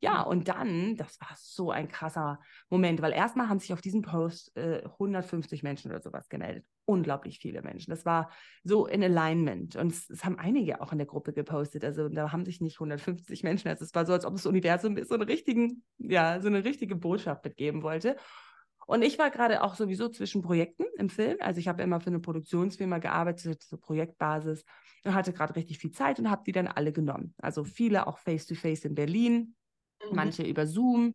[0.00, 0.28] Ja, mhm.
[0.28, 4.56] und dann, das war so ein krasser Moment, weil erstmal haben sich auf diesen Post
[4.56, 6.64] äh, 150 Menschen oder sowas gemeldet.
[6.88, 7.90] Unglaublich viele Menschen.
[7.90, 8.30] Das war
[8.64, 9.76] so in Alignment.
[9.76, 11.84] Und es, es, haben einige auch in der Gruppe gepostet.
[11.84, 14.96] Also da haben sich nicht 150 Menschen, also es war so, als ob das Universum
[15.04, 18.16] so einen richtigen, ja, so eine richtige Botschaft mitgeben wollte.
[18.86, 21.36] Und ich war gerade auch sowieso zwischen Projekten im Film.
[21.40, 24.64] Also ich habe immer für eine Produktionsfirma gearbeitet, so Projektbasis,
[25.04, 27.34] und hatte gerade richtig viel Zeit und habe die dann alle genommen.
[27.36, 29.56] Also viele auch face-to-face -face in Berlin,
[30.08, 30.16] mhm.
[30.16, 31.12] manche über Zoom.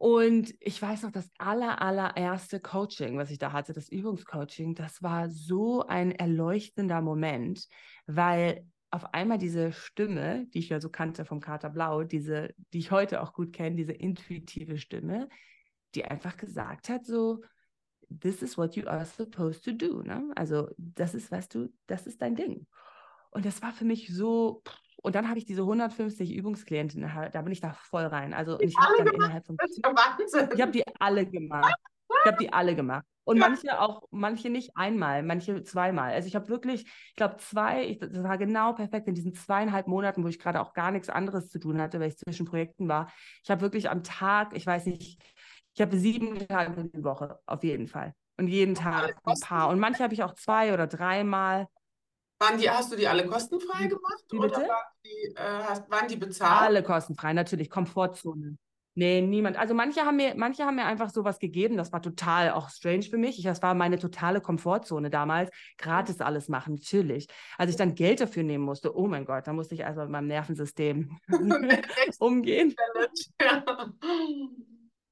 [0.00, 5.02] Und ich weiß noch, das aller, allererste Coaching, was ich da hatte, das Übungscoaching, das
[5.02, 7.68] war so ein erleuchtender Moment,
[8.06, 12.78] weil auf einmal diese Stimme, die ich ja so kannte vom Kater Blau, diese, die
[12.78, 15.28] ich heute auch gut kenne, diese intuitive Stimme,
[15.94, 17.42] die einfach gesagt hat, so,
[18.08, 20.00] this is what you are supposed to do.
[20.00, 20.32] Ne?
[20.34, 22.66] Also, das ist, was du, das ist dein Ding.
[23.30, 24.62] Und das war für mich so,
[25.02, 28.34] und dann habe ich diese 150 Übungsklientinnen, da bin ich da voll rein.
[28.34, 29.56] Also und ich habe dann innerhalb von
[30.54, 31.74] ich habe die alle gemacht.
[32.24, 33.04] Ich habe die alle gemacht.
[33.24, 33.48] Und ja.
[33.48, 36.12] manche auch, manche nicht einmal, manche zweimal.
[36.12, 39.86] Also ich habe wirklich, ich glaube, zwei, ich, das war genau perfekt in diesen zweieinhalb
[39.86, 42.88] Monaten, wo ich gerade auch gar nichts anderes zu tun hatte, weil ich zwischen Projekten
[42.88, 43.12] war.
[43.44, 45.22] Ich habe wirklich am Tag, ich weiß nicht,
[45.74, 48.14] ich habe sieben Tage in der Woche, auf jeden Fall.
[48.36, 49.68] Und jeden Tag ein paar.
[49.68, 51.68] Und manche habe ich auch zwei oder dreimal.
[52.40, 54.24] Waren die, hast du die alle kostenfrei gemacht?
[54.30, 54.56] Wie bitte?
[54.56, 56.62] Oder waren die, äh, hast, waren die bezahlt?
[56.62, 57.68] Alle kostenfrei, natürlich.
[57.68, 58.56] Komfortzone.
[58.94, 59.56] Nee, niemand.
[59.56, 61.76] Also manche haben mir, manche haben mir einfach sowas gegeben.
[61.76, 63.38] Das war total auch strange für mich.
[63.38, 65.50] Ich, das war meine totale Komfortzone damals.
[65.78, 67.28] Gratis alles machen, natürlich.
[67.58, 70.10] Als ich dann Geld dafür nehmen musste, oh mein Gott, da musste ich also mit
[70.10, 71.18] meinem Nervensystem
[72.18, 72.74] umgehen.
[73.40, 73.64] Ja.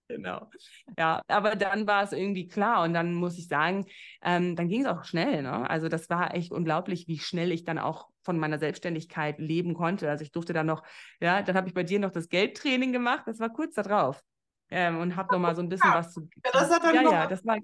[0.09, 0.49] Genau.
[0.97, 3.87] Ja, aber dann war es irgendwie klar und dann muss ich sagen,
[4.23, 5.43] ähm, dann ging es auch schnell.
[5.43, 5.69] Ne?
[5.69, 10.09] Also das war echt unglaublich, wie schnell ich dann auch von meiner Selbstständigkeit leben konnte.
[10.09, 10.83] Also ich durfte dann noch,
[11.21, 14.23] ja, dann habe ich bei dir noch das Geldtraining gemacht, das war kurz da drauf
[14.71, 16.29] ähm, und habe nochmal so ein bisschen ja, was zu.
[16.45, 17.57] Ja, das hat dann ja, ja, das, war,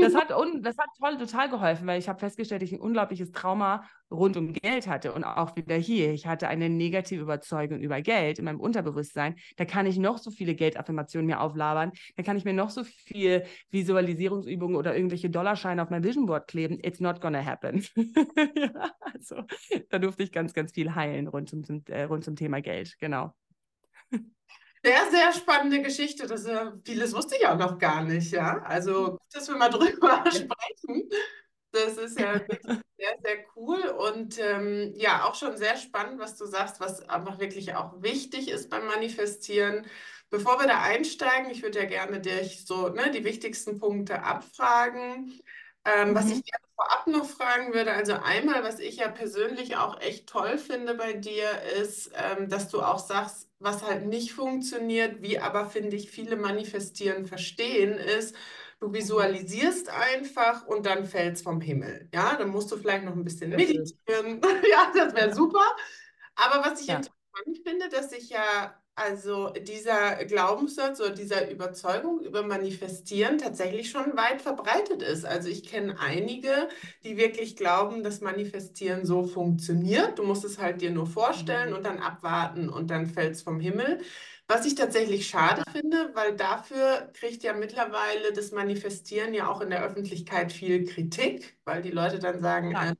[0.00, 2.80] das hat un, das hat toll, total geholfen, weil ich habe festgestellt, dass ich ein
[2.80, 6.12] unglaubliches Trauma rund um Geld hatte und auch wieder hier.
[6.12, 9.36] Ich hatte eine negative Überzeugung über Geld in meinem Unterbewusstsein.
[9.56, 11.92] Da kann ich noch so viele Geldaffirmationen mir auflabern.
[12.16, 16.48] Da kann ich mir noch so viel Visualisierungsübungen oder irgendwelche Dollarscheine auf mein Vision Board
[16.48, 16.78] kleben.
[16.82, 17.84] It's not gonna happen.
[18.56, 19.42] ja, also
[19.90, 22.96] da durfte ich ganz, ganz viel heilen rund zum, äh, rund zum Thema Geld.
[23.00, 23.34] Genau
[24.86, 26.28] sehr, sehr spannende Geschichte.
[26.28, 28.62] Das, äh, vieles wusste ich auch noch gar nicht, ja.
[28.62, 31.10] Also gut, dass wir mal drüber sprechen.
[31.72, 36.46] Das ist ja sehr, sehr cool und ähm, ja, auch schon sehr spannend, was du
[36.46, 39.84] sagst, was einfach wirklich auch wichtig ist beim Manifestieren.
[40.30, 45.38] Bevor wir da einsteigen, ich würde ja gerne dich so ne, die wichtigsten Punkte abfragen.
[45.84, 46.14] Ähm, mhm.
[46.14, 50.28] Was ich gerne vorab noch fragen würde, also einmal, was ich ja persönlich auch echt
[50.28, 51.48] toll finde bei dir,
[51.80, 56.36] ist, ähm, dass du auch sagst, was halt nicht funktioniert, wie aber, finde ich, viele
[56.36, 58.36] manifestieren, verstehen, ist,
[58.80, 62.08] du visualisierst einfach und dann fällt es vom Himmel.
[62.12, 64.40] Ja, dann musst du vielleicht noch ein bisschen meditieren.
[64.70, 65.64] ja, das wäre super.
[66.34, 66.96] Aber was ich ja.
[66.96, 74.16] interessant finde, dass ich ja also dieser Glaubenssatz oder dieser Überzeugung über Manifestieren tatsächlich schon
[74.16, 75.26] weit verbreitet ist.
[75.26, 76.68] Also ich kenne einige,
[77.04, 80.18] die wirklich glauben, dass Manifestieren so funktioniert.
[80.18, 81.76] Du musst es halt dir nur vorstellen mhm.
[81.76, 84.00] und dann abwarten und dann fällt es vom Himmel.
[84.48, 89.70] Was ich tatsächlich schade finde, weil dafür kriegt ja mittlerweile das Manifestieren ja auch in
[89.70, 92.92] der Öffentlichkeit viel Kritik, weil die Leute dann sagen, ja.
[92.92, 92.94] äh,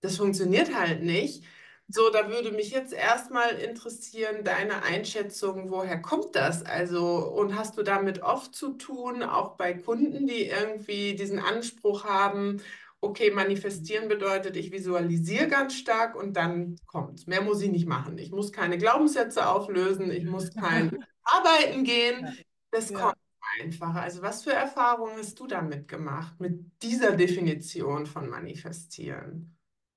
[0.00, 1.44] das funktioniert halt nicht.
[1.88, 6.64] So, da würde mich jetzt erstmal interessieren, deine Einschätzung, woher kommt das?
[6.64, 12.04] Also, und hast du damit oft zu tun, auch bei Kunden, die irgendwie diesen Anspruch
[12.04, 12.62] haben,
[13.02, 18.16] okay, manifestieren bedeutet, ich visualisiere ganz stark und dann kommt Mehr muss ich nicht machen.
[18.16, 22.28] Ich muss keine Glaubenssätze auflösen, ich muss kein Arbeiten gehen.
[22.70, 23.00] Das ja.
[23.00, 23.16] kommt
[23.60, 23.94] einfach.
[23.96, 29.56] Also, was für Erfahrungen hast du damit gemacht, mit dieser Definition von manifestieren?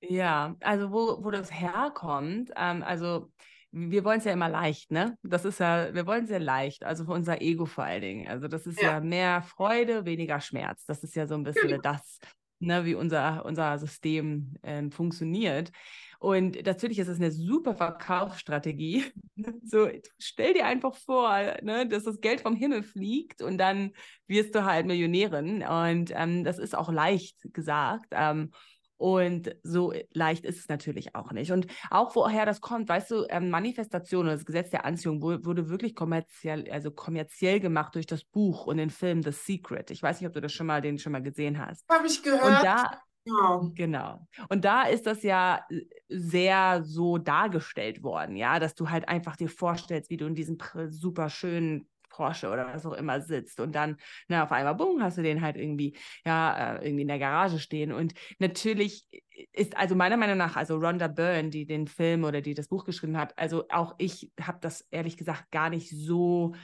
[0.10, 3.32] Ja, also wo, wo das herkommt, ähm, also
[3.72, 5.18] wir wollen es ja immer leicht, ne?
[5.22, 8.28] Das ist ja, wir wollen es ja leicht, also für unser Ego vor allen Dingen.
[8.28, 10.86] Also das ist ja, ja mehr Freude, weniger Schmerz.
[10.86, 11.82] Das ist ja so ein bisschen genau.
[11.82, 12.20] das,
[12.60, 15.72] ne, wie unser, unser System äh, funktioniert.
[16.20, 19.04] Und natürlich ist es eine super Verkaufsstrategie.
[19.64, 23.92] so, stell dir einfach vor, ne, dass das Geld vom Himmel fliegt und dann
[24.28, 25.64] wirst du halt Millionärin.
[25.64, 28.08] Und ähm, das ist auch leicht gesagt.
[28.12, 28.52] Ähm,
[28.98, 31.52] und so leicht ist es natürlich auch nicht.
[31.52, 35.96] Und auch woher das kommt, weißt du, ähm, Manifestation das Gesetz der Anziehung wurde wirklich
[35.96, 39.92] kommerziell, also kommerziell gemacht durch das Buch und den Film The Secret.
[39.92, 41.86] Ich weiß nicht, ob du das schon mal, den schon mal gesehen hast.
[41.90, 42.44] Habe ich gehört.
[42.44, 43.72] Und da, Genau.
[43.74, 44.28] genau.
[44.50, 49.36] Und da ist das ja äh, sehr so dargestellt worden, ja, dass du halt einfach
[49.36, 50.58] dir vorstellst, wie du in diesem
[50.90, 53.98] super schönen Porsche oder was auch immer sitzt und dann,
[54.28, 57.60] na, auf einmal, bumm, hast du den halt irgendwie, ja, äh, irgendwie in der Garage
[57.60, 57.92] stehen.
[57.92, 59.08] Und natürlich
[59.52, 62.86] ist, also meiner Meinung nach, also Rhonda Byrne, die den Film oder die das Buch
[62.86, 66.56] geschrieben hat, also auch ich habe das ehrlich gesagt gar nicht so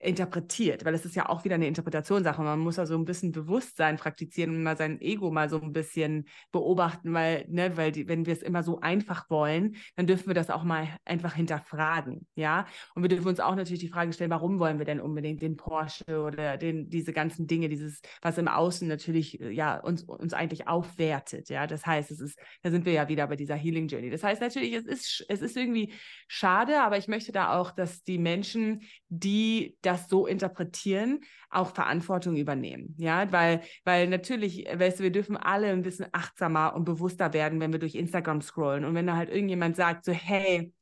[0.00, 2.40] interpretiert, weil es ist ja auch wieder eine Interpretationssache.
[2.40, 6.28] Man muss also ein bisschen Bewusstsein praktizieren und mal sein Ego mal so ein bisschen
[6.52, 10.34] beobachten, weil, ne, weil die, wenn wir es immer so einfach wollen, dann dürfen wir
[10.34, 12.66] das auch mal einfach hinterfragen, ja.
[12.94, 15.56] Und wir dürfen uns auch natürlich die Frage stellen, warum wollen wir denn unbedingt den
[15.56, 20.68] Porsche oder den, diese ganzen Dinge, dieses, was im Außen natürlich, ja, uns, uns eigentlich
[20.68, 21.66] aufwertet, ja.
[21.66, 24.10] Das heißt, es ist, da sind wir ja wieder bei dieser Healing Journey.
[24.10, 25.92] Das heißt natürlich, es ist, es ist irgendwie
[26.28, 31.20] schade, aber ich möchte da auch, dass die Menschen, die das so interpretieren,
[31.50, 32.94] auch Verantwortung übernehmen.
[32.98, 37.60] Ja, weil, weil natürlich, weißt du, wir dürfen alle ein bisschen achtsamer und bewusster werden,
[37.60, 38.84] wenn wir durch Instagram scrollen.
[38.84, 40.72] Und wenn da halt irgendjemand sagt, so, hey,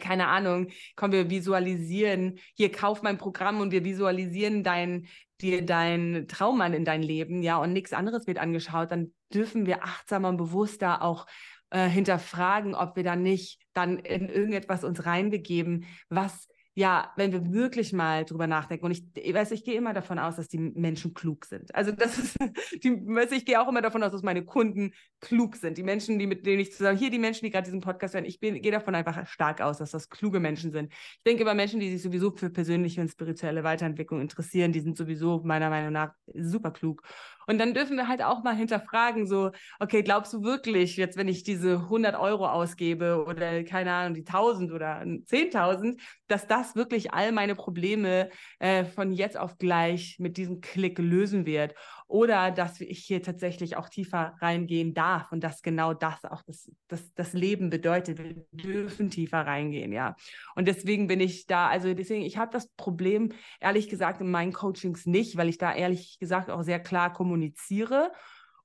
[0.00, 5.06] keine Ahnung, komm, wir visualisieren, hier kauf mein Programm und wir visualisieren dein,
[5.40, 9.84] dir dein Traummann in dein Leben, ja, und nichts anderes wird angeschaut, dann dürfen wir
[9.84, 11.26] achtsamer und bewusster auch
[11.70, 17.54] äh, hinterfragen, ob wir dann nicht dann in irgendetwas uns reinbegeben, was ja, wenn wir
[17.54, 20.58] wirklich mal drüber nachdenken, und ich, ich weiß, ich gehe immer davon aus, dass die
[20.58, 21.74] Menschen klug sind.
[21.74, 22.36] Also das ist,
[22.84, 25.78] die, weiß, ich gehe auch immer davon aus, dass meine Kunden klug sind.
[25.78, 28.26] Die Menschen, die mit denen ich zusammen, hier die Menschen, die gerade diesen Podcast hören,
[28.26, 30.92] ich bin, gehe davon einfach stark aus, dass das kluge Menschen sind.
[30.92, 34.98] Ich denke über Menschen, die sich sowieso für persönliche und spirituelle Weiterentwicklung interessieren, die sind
[34.98, 37.02] sowieso meiner Meinung nach super klug.
[37.46, 41.28] Und dann dürfen wir halt auch mal hinterfragen, so, okay, glaubst du wirklich, jetzt wenn
[41.28, 47.12] ich diese 100 Euro ausgebe oder keine Ahnung, die 1000 oder 10.000, dass das wirklich
[47.12, 51.74] all meine Probleme äh, von jetzt auf gleich mit diesem Klick lösen wird?
[52.08, 56.70] Oder dass ich hier tatsächlich auch tiefer reingehen darf und dass genau das auch das,
[56.86, 58.18] das, das Leben bedeutet.
[58.18, 60.14] Wir dürfen tiefer reingehen, ja.
[60.54, 64.52] Und deswegen bin ich da, also deswegen, ich habe das Problem, ehrlich gesagt, in meinen
[64.52, 68.12] Coachings nicht, weil ich da ehrlich gesagt auch sehr klar kommuniziere.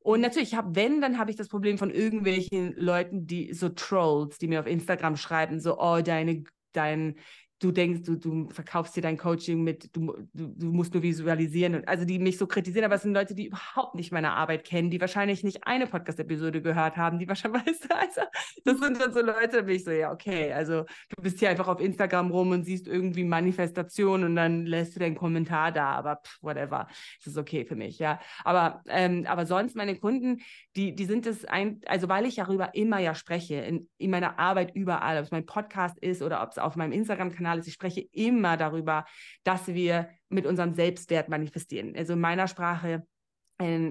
[0.03, 4.37] Und natürlich, hab, wenn, dann habe ich das Problem von irgendwelchen Leuten, die so Trolls,
[4.39, 7.15] die mir auf Instagram schreiben, so, oh, deine, dein,
[7.61, 11.75] du denkst, du, du verkaufst dir dein Coaching mit, du, du, du musst nur visualisieren.
[11.75, 14.63] Und, also die mich so kritisieren, aber es sind Leute, die überhaupt nicht meine Arbeit
[14.63, 18.21] kennen, die wahrscheinlich nicht eine Podcast-Episode gehört haben, die wahrscheinlich, also,
[18.65, 21.51] das sind dann so Leute, da bin ich so, ja, okay, also du bist hier
[21.51, 25.91] einfach auf Instagram rum und siehst irgendwie Manifestation und dann lässt du deinen Kommentar da,
[25.91, 26.87] aber pff, whatever,
[27.19, 28.19] das ist okay für mich, ja.
[28.43, 30.41] Aber, ähm, aber sonst meine Kunden,
[30.75, 34.39] die, die sind es ein, also weil ich darüber immer ja spreche, in, in meiner
[34.39, 37.73] Arbeit überall, ob es mein Podcast ist oder ob es auf meinem Instagram-Kanal ist, ich
[37.73, 39.05] spreche immer darüber,
[39.43, 41.95] dass wir mit unserem Selbstwert manifestieren.
[41.95, 43.03] Also in meiner Sprache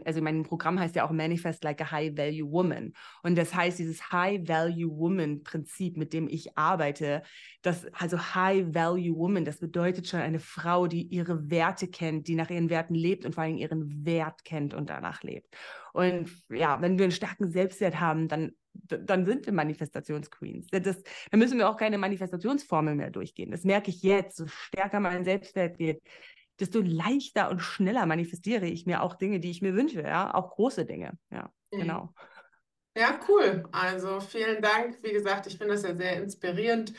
[0.05, 2.93] also mein Programm heißt ja auch Manifest Like a High Value Woman.
[3.23, 7.23] Und das heißt, dieses High Value Woman Prinzip, mit dem ich arbeite,
[7.63, 12.35] das, also High Value Woman, das bedeutet schon eine Frau, die ihre Werte kennt, die
[12.35, 15.55] nach ihren Werten lebt und vor allem ihren Wert kennt und danach lebt.
[15.93, 20.69] Und ja, wenn wir einen starken Selbstwert haben, dann, dann sind wir Manifestationsqueens.
[20.71, 23.51] Das, dann müssen wir auch keine Manifestationsformel mehr durchgehen.
[23.51, 24.37] Das merke ich jetzt.
[24.37, 26.03] So stärker mein Selbstwert wird,
[26.59, 30.51] desto leichter und schneller manifestiere ich mir auch Dinge, die ich mir wünsche, ja, auch
[30.51, 31.19] große Dinge.
[31.31, 31.79] Ja, mhm.
[31.81, 32.15] genau.
[32.97, 33.65] Ja, cool.
[33.73, 34.99] Also vielen Dank.
[35.03, 36.93] Wie gesagt, ich finde das ja sehr inspirierend,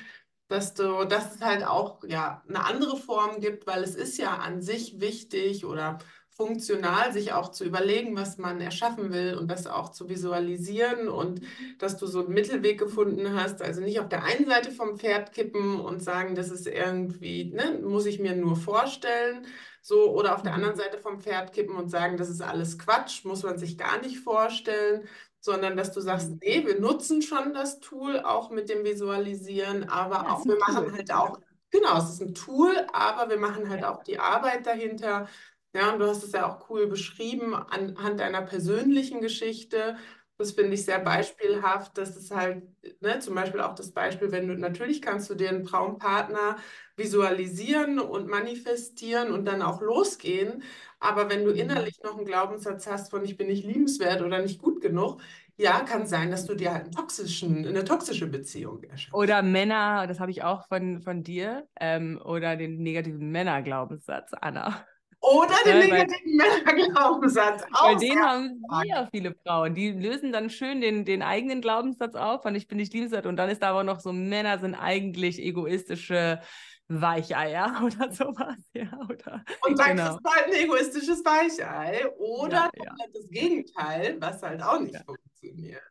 [0.48, 4.38] dass du, dass es halt auch ja eine andere Form gibt, weil es ist ja
[4.38, 6.00] an sich wichtig oder
[6.42, 11.42] funktional, sich auch zu überlegen, was man erschaffen will und das auch zu visualisieren und
[11.78, 13.62] dass du so einen Mittelweg gefunden hast.
[13.62, 17.80] Also nicht auf der einen Seite vom Pferd kippen und sagen, das ist irgendwie, ne,
[17.84, 19.46] muss ich mir nur vorstellen,
[19.84, 20.58] so, oder auf der mhm.
[20.58, 24.02] anderen Seite vom Pferd kippen und sagen, das ist alles Quatsch, muss man sich gar
[24.02, 25.08] nicht vorstellen,
[25.40, 26.40] sondern dass du sagst, mhm.
[26.42, 30.92] nee, wir nutzen schon das Tool auch mit dem Visualisieren, aber ja, auch wir machen
[30.92, 35.28] halt auch, genau, es ist ein Tool, aber wir machen halt auch die Arbeit dahinter
[35.74, 39.96] ja, und du hast es ja auch cool beschrieben anhand deiner persönlichen Geschichte.
[40.38, 41.98] Das finde ich sehr beispielhaft.
[41.98, 42.64] Das ist halt,
[43.00, 46.58] ne, zum Beispiel auch das Beispiel, wenn du, natürlich kannst du dir einen Traumpartner
[46.98, 50.64] visualisieren und manifestieren und dann auch losgehen.
[51.00, 51.58] Aber wenn du mhm.
[51.58, 55.22] innerlich noch einen Glaubenssatz hast von ich bin nicht liebenswert oder nicht gut genug,
[55.58, 59.14] ja, kann sein, dass du dir halt einen toxischen, eine toxische Beziehung erschaffst.
[59.14, 64.86] Oder Männer, das habe ich auch von, von dir, ähm, oder den negativen Männerglaubenssatz, Anna.
[65.22, 67.64] Oder den ja, negativen Männerglaubenssatz.
[67.80, 69.76] Bei den haben sehr viele Frauen.
[69.76, 73.28] Die lösen dann schön den, den eigenen Glaubenssatz auf, und ich bin nicht liebenswert.
[73.28, 76.42] Und dann ist da aber noch so, Männer sind eigentlich egoistische
[76.88, 78.58] Weicheier oder sowas.
[78.74, 80.16] Ja, oder, und dann genau.
[80.16, 82.96] ist halt ein egoistisches Weichei oder ja, ja.
[83.14, 85.84] das Gegenteil, was halt auch nicht funktioniert.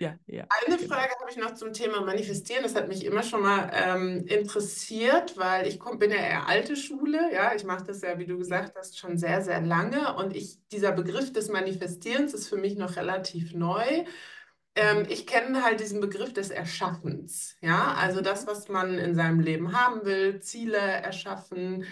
[0.00, 0.46] Ja, ja.
[0.66, 0.94] Eine genau.
[0.94, 2.62] Frage habe ich noch zum Thema Manifestieren.
[2.62, 6.74] Das hat mich immer schon mal ähm, interessiert, weil ich komm, bin ja eher alte
[6.74, 7.30] Schule.
[7.34, 10.14] Ja, ich mache das ja, wie du gesagt hast, schon sehr, sehr lange.
[10.14, 14.04] Und ich, dieser Begriff des Manifestierens ist für mich noch relativ neu.
[14.74, 15.06] Ähm, mhm.
[15.10, 17.56] ich kenne halt diesen Begriff des Erschaffens.
[17.60, 21.84] Ja, also das, was man in seinem Leben haben will, Ziele erschaffen,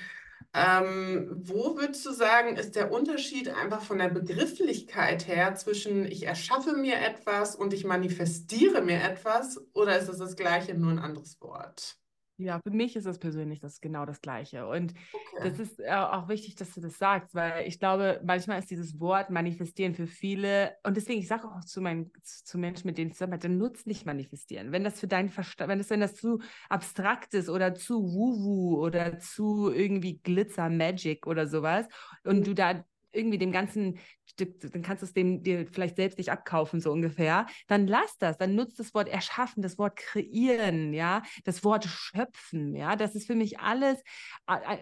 [0.54, 6.24] ähm, wo würdest du sagen, ist der Unterschied einfach von der Begrifflichkeit her zwischen ich
[6.26, 10.98] erschaffe mir etwas und ich manifestiere mir etwas oder ist es das gleiche, nur ein
[10.98, 11.98] anderes Wort?
[12.40, 14.68] Ja, für mich ist das persönlich das genau das Gleiche.
[14.68, 15.50] Und okay.
[15.50, 19.00] das ist äh, auch wichtig, dass du das sagst, weil ich glaube, manchmal ist dieses
[19.00, 23.10] Wort manifestieren für viele, und deswegen, ich sage auch zu meinen zu Menschen, mit denen
[23.10, 24.70] ich zusammenarbeite, nutzt nicht manifestieren.
[24.70, 28.84] Wenn das für deinen Verstand, wenn das, wenn das zu abstrakt ist oder zu Wu-Wu
[28.84, 31.86] oder zu irgendwie Glitzer Magic oder sowas
[32.22, 33.98] und du da irgendwie dem ganzen
[34.38, 38.38] dann kannst du es dem dir vielleicht selbst nicht abkaufen, so ungefähr, dann lass das,
[38.38, 43.26] dann nutzt das Wort erschaffen, das Wort kreieren, ja, das Wort schöpfen, ja, das ist
[43.26, 44.02] für mich alles,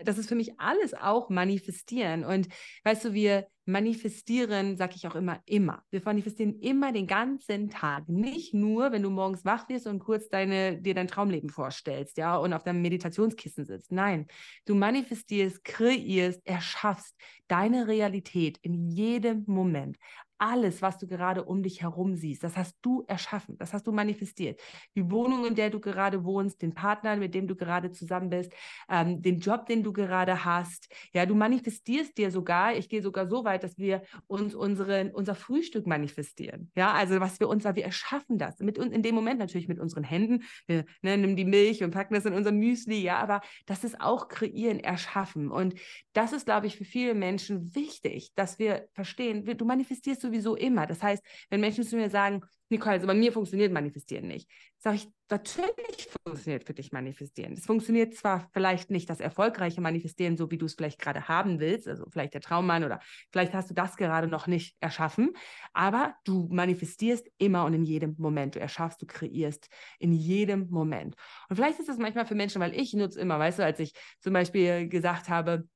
[0.04, 2.24] das ist für mich alles auch manifestieren.
[2.24, 2.48] Und
[2.84, 5.82] weißt du, wir manifestieren, sage ich auch immer, immer.
[5.90, 8.08] Wir manifestieren immer den ganzen Tag.
[8.08, 12.36] Nicht nur, wenn du morgens wach wirst und kurz deine, dir dein Traumleben vorstellst, ja,
[12.36, 13.90] und auf deinem Meditationskissen sitzt.
[13.90, 14.26] Nein,
[14.66, 17.16] du manifestierst, kreierst, erschaffst
[17.48, 19.96] deine Realität in jedem Moment.
[20.38, 23.92] Alles, was du gerade um dich herum siehst, das hast du erschaffen, das hast du
[23.92, 24.60] manifestiert.
[24.94, 28.52] Die Wohnung, in der du gerade wohnst, den Partner, mit dem du gerade zusammen bist,
[28.88, 30.92] ähm, den Job, den du gerade hast.
[31.12, 35.34] Ja, du manifestierst dir sogar, ich gehe sogar so weit, dass wir uns unsere, unser
[35.34, 36.70] Frühstück manifestieren.
[36.76, 38.58] Ja, also was wir uns, weil wir erschaffen das.
[38.58, 40.44] Mit, in dem Moment natürlich mit unseren Händen.
[40.66, 44.00] Wir ne, nehmen die Milch und packen das in unser Müsli, ja, aber das ist
[44.00, 45.50] auch kreieren, erschaffen.
[45.50, 45.74] Und
[46.12, 50.86] das ist, glaube ich, für viele Menschen wichtig, dass wir verstehen, du manifestierst sowieso immer.
[50.86, 54.50] Das heißt, wenn Menschen zu mir sagen, Nicole, also bei mir funktioniert Manifestieren nicht.
[54.78, 57.52] Sage ich, natürlich funktioniert für dich Manifestieren.
[57.52, 61.60] Es funktioniert zwar vielleicht nicht das erfolgreiche Manifestieren, so wie du es vielleicht gerade haben
[61.60, 65.32] willst, also vielleicht der Traummann oder vielleicht hast du das gerade noch nicht erschaffen,
[65.72, 68.56] aber du manifestierst immer und in jedem Moment.
[68.56, 69.68] Du erschaffst, du kreierst
[70.00, 71.14] in jedem Moment.
[71.48, 73.92] Und vielleicht ist das manchmal für Menschen, weil ich nutze immer, weißt du, als ich
[74.20, 75.68] zum Beispiel gesagt habe,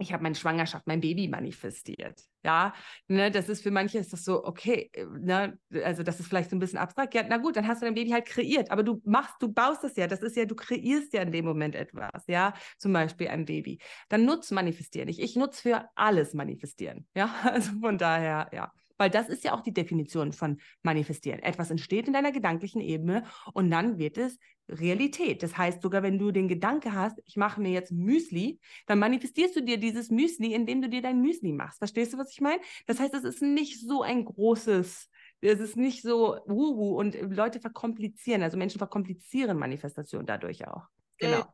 [0.00, 2.20] ich habe meine Schwangerschaft, mein Baby manifestiert.
[2.42, 2.72] Ja,
[3.08, 6.50] ne, das ist für manche ist das so, okay, äh, ne, also das ist vielleicht
[6.50, 7.14] so ein bisschen abstrakt.
[7.14, 9.84] Ja, na gut, dann hast du dein Baby halt kreiert, aber du machst, du baust
[9.84, 13.28] es ja, das ist ja, du kreierst ja in dem Moment etwas, ja, zum Beispiel
[13.28, 13.78] ein Baby.
[14.08, 15.08] Dann nutz manifestieren.
[15.08, 17.06] Ich, ich nutze für alles manifestieren.
[17.14, 18.72] Ja, also von daher, ja.
[19.00, 21.42] Weil das ist ja auch die Definition von manifestieren.
[21.42, 25.42] Etwas entsteht in deiner gedanklichen Ebene und dann wird es Realität.
[25.42, 29.56] Das heißt, sogar wenn du den Gedanke hast, ich mache mir jetzt Müsli, dann manifestierst
[29.56, 31.78] du dir dieses Müsli, indem du dir dein Müsli machst.
[31.78, 32.60] Verstehst du, was ich meine?
[32.86, 35.08] Das heißt, es ist nicht so ein großes,
[35.40, 40.88] es ist nicht so wuhu und Leute verkomplizieren, also Menschen verkomplizieren Manifestation dadurch auch.
[41.16, 41.46] Genau.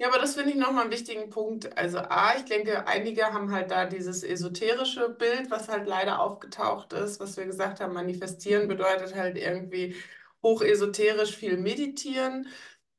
[0.00, 1.76] Ja, aber das finde ich nochmal einen wichtigen Punkt.
[1.76, 6.94] Also A, ich denke, einige haben halt da dieses esoterische Bild, was halt leider aufgetaucht
[6.94, 9.94] ist, was wir gesagt haben, manifestieren bedeutet halt irgendwie
[10.42, 12.48] hochesoterisch viel meditieren.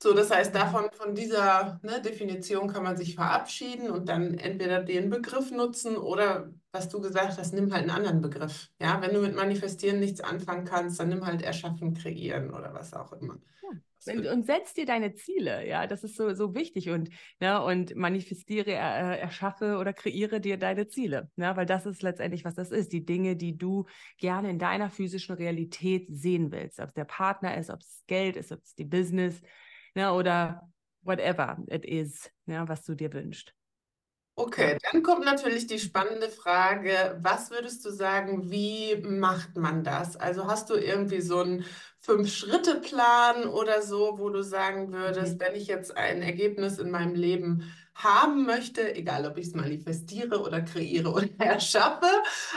[0.01, 4.83] So, das heißt, davon, von dieser ne, Definition kann man sich verabschieden und dann entweder
[4.83, 8.69] den Begriff nutzen oder, was du gesagt hast, nimm halt einen anderen Begriff.
[8.79, 12.93] Ja, wenn du mit Manifestieren nichts anfangen kannst, dann nimm halt Erschaffen, Kreieren oder was
[12.93, 13.37] auch immer.
[13.61, 17.09] Und, und setz dir deine Ziele, ja, das ist so, so wichtig und,
[17.39, 22.01] ja, ne, und manifestiere, äh, erschaffe oder kreiere dir deine Ziele, ne, weil das ist
[22.01, 23.85] letztendlich, was das ist, die Dinge, die du
[24.17, 28.37] gerne in deiner physischen Realität sehen willst, ob es der Partner ist, ob es Geld
[28.37, 29.41] ist, ob es die Business,
[29.95, 30.69] ne, oder
[31.03, 33.53] whatever it is, ja, was du dir wünschst.
[34.43, 40.17] Okay, dann kommt natürlich die spannende Frage, was würdest du sagen, wie macht man das?
[40.17, 41.63] Also hast du irgendwie so einen
[41.99, 45.39] Fünf-Schritte-Plan oder so, wo du sagen würdest, mhm.
[45.41, 50.41] wenn ich jetzt ein Ergebnis in meinem Leben haben möchte, egal ob ich es manifestiere
[50.41, 52.10] oder kreiere oder erschaffe,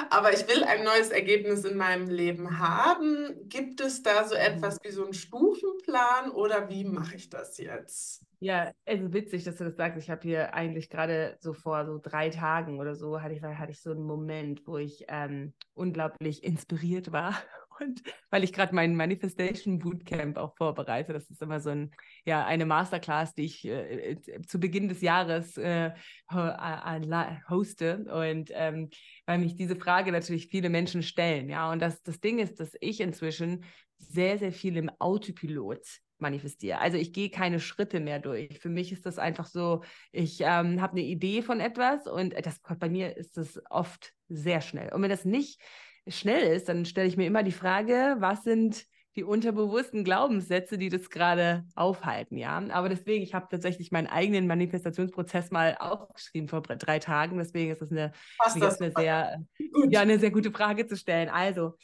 [0.08, 4.40] aber ich will ein neues Ergebnis in meinem Leben haben, gibt es da so mhm.
[4.40, 8.23] etwas wie so einen Stufenplan oder wie mache ich das jetzt?
[8.40, 9.98] Ja, also witzig, dass du das sagst.
[10.02, 13.72] Ich habe hier eigentlich gerade so vor so drei Tagen oder so hatte ich, hatte
[13.72, 17.34] ich so einen Moment, wo ich ähm, unglaublich inspiriert war
[17.80, 21.90] und weil ich gerade mein Manifestation Bootcamp auch vorbereite, das ist immer so ein,
[22.24, 25.92] ja, eine Masterclass, die ich äh, äh zu Beginn des Jahres äh,
[26.30, 28.04] hoste.
[28.12, 28.90] Und ähm,
[29.26, 31.70] weil mich diese Frage natürlich viele Menschen stellen, ja.
[31.70, 33.64] Und das, das Ding ist, dass ich inzwischen
[33.98, 35.80] sehr, sehr viel im Autopilot
[36.24, 36.80] manifestiere.
[36.80, 38.58] Also ich gehe keine Schritte mehr durch.
[38.58, 42.60] Für mich ist das einfach so, ich ähm, habe eine Idee von etwas und das
[42.78, 44.92] bei mir ist das oft sehr schnell.
[44.92, 45.60] Und wenn das nicht
[46.08, 50.88] schnell ist, dann stelle ich mir immer die Frage, was sind die unterbewussten Glaubenssätze, die
[50.88, 52.60] das gerade aufhalten, ja.
[52.70, 57.38] Aber deswegen, ich habe tatsächlich meinen eigenen Manifestationsprozess mal aufgeschrieben vor drei Tagen.
[57.38, 58.12] Deswegen ist das eine,
[58.44, 59.44] eine sehr,
[59.88, 61.28] ja, eine sehr gute Frage zu stellen.
[61.28, 61.76] Also,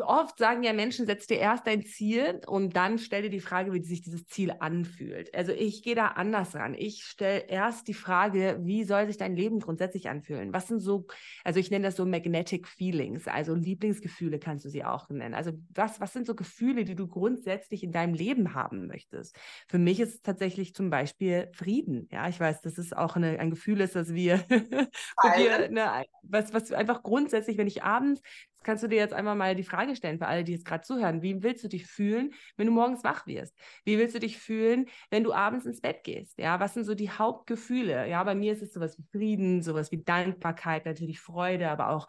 [0.00, 3.72] oft sagen ja Menschen, setz dir erst dein Ziel und dann stell dir die Frage,
[3.72, 5.34] wie sich dieses Ziel anfühlt.
[5.34, 6.74] Also ich gehe da anders ran.
[6.74, 10.52] Ich stelle erst die Frage, wie soll sich dein Leben grundsätzlich anfühlen?
[10.52, 11.06] Was sind so,
[11.44, 15.34] also ich nenne das so Magnetic Feelings, also Lieblingsgefühle kannst du sie auch nennen.
[15.34, 19.36] Also was, was sind so Gefühle, die du grundsätzlich in deinem Leben haben möchtest?
[19.66, 22.08] Für mich ist es tatsächlich zum Beispiel Frieden.
[22.12, 24.88] Ja, ich weiß, das ist auch eine, ein Gefühl ist, dass wir, wir
[25.70, 28.22] ne, was, was einfach grundsätzlich, wenn ich abends
[28.58, 30.82] das kannst du dir jetzt einmal mal die Frage stellen für alle, die jetzt gerade
[30.82, 31.22] zuhören.
[31.22, 33.56] Wie willst du dich fühlen, wenn du morgens wach wirst?
[33.84, 36.38] Wie willst du dich fühlen, wenn du abends ins Bett gehst?
[36.38, 38.08] Ja, was sind so die Hauptgefühle?
[38.08, 42.08] Ja, bei mir ist es sowas wie Frieden, sowas wie Dankbarkeit, natürlich Freude, aber auch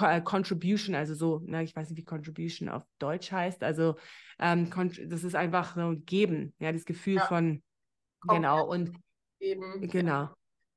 [0.00, 3.62] äh, Contribution, also so, ne, ich weiß nicht, wie Contribution auf Deutsch heißt.
[3.62, 3.96] Also
[4.38, 4.70] ähm,
[5.06, 7.26] das ist einfach so geben, ja, das Gefühl ja.
[7.26, 7.62] von
[8.26, 8.96] genau und
[9.38, 10.30] eben genau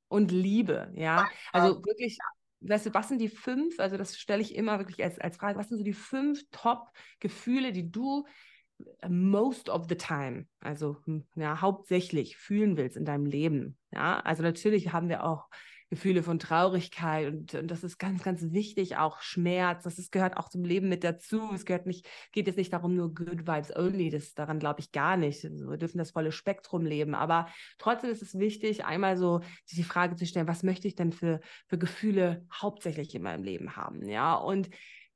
[0.09, 1.27] und Liebe, ja.
[1.51, 2.19] Also wirklich
[2.67, 5.57] weißt du, was sind die fünf, also das stelle ich immer wirklich als, als Frage,
[5.57, 8.25] was sind so die fünf Top-Gefühle, die du
[9.01, 13.77] äh, most of the time, also hm, ja, hauptsächlich fühlen willst in deinem Leben.
[13.91, 15.47] Ja, also natürlich haben wir auch
[15.93, 20.37] Gefühle von Traurigkeit und, und das ist ganz, ganz wichtig, auch Schmerz, das ist, gehört
[20.37, 21.51] auch zum Leben mit dazu.
[21.53, 24.91] Es gehört nicht, geht jetzt nicht darum, nur Good Vibes only, das daran glaube ich
[24.91, 25.45] gar nicht.
[25.45, 29.83] Also wir dürfen das volle Spektrum leben, aber trotzdem ist es wichtig, einmal so die
[29.83, 34.07] Frage zu stellen, was möchte ich denn für, für Gefühle hauptsächlich in meinem Leben haben,
[34.07, 34.69] ja, und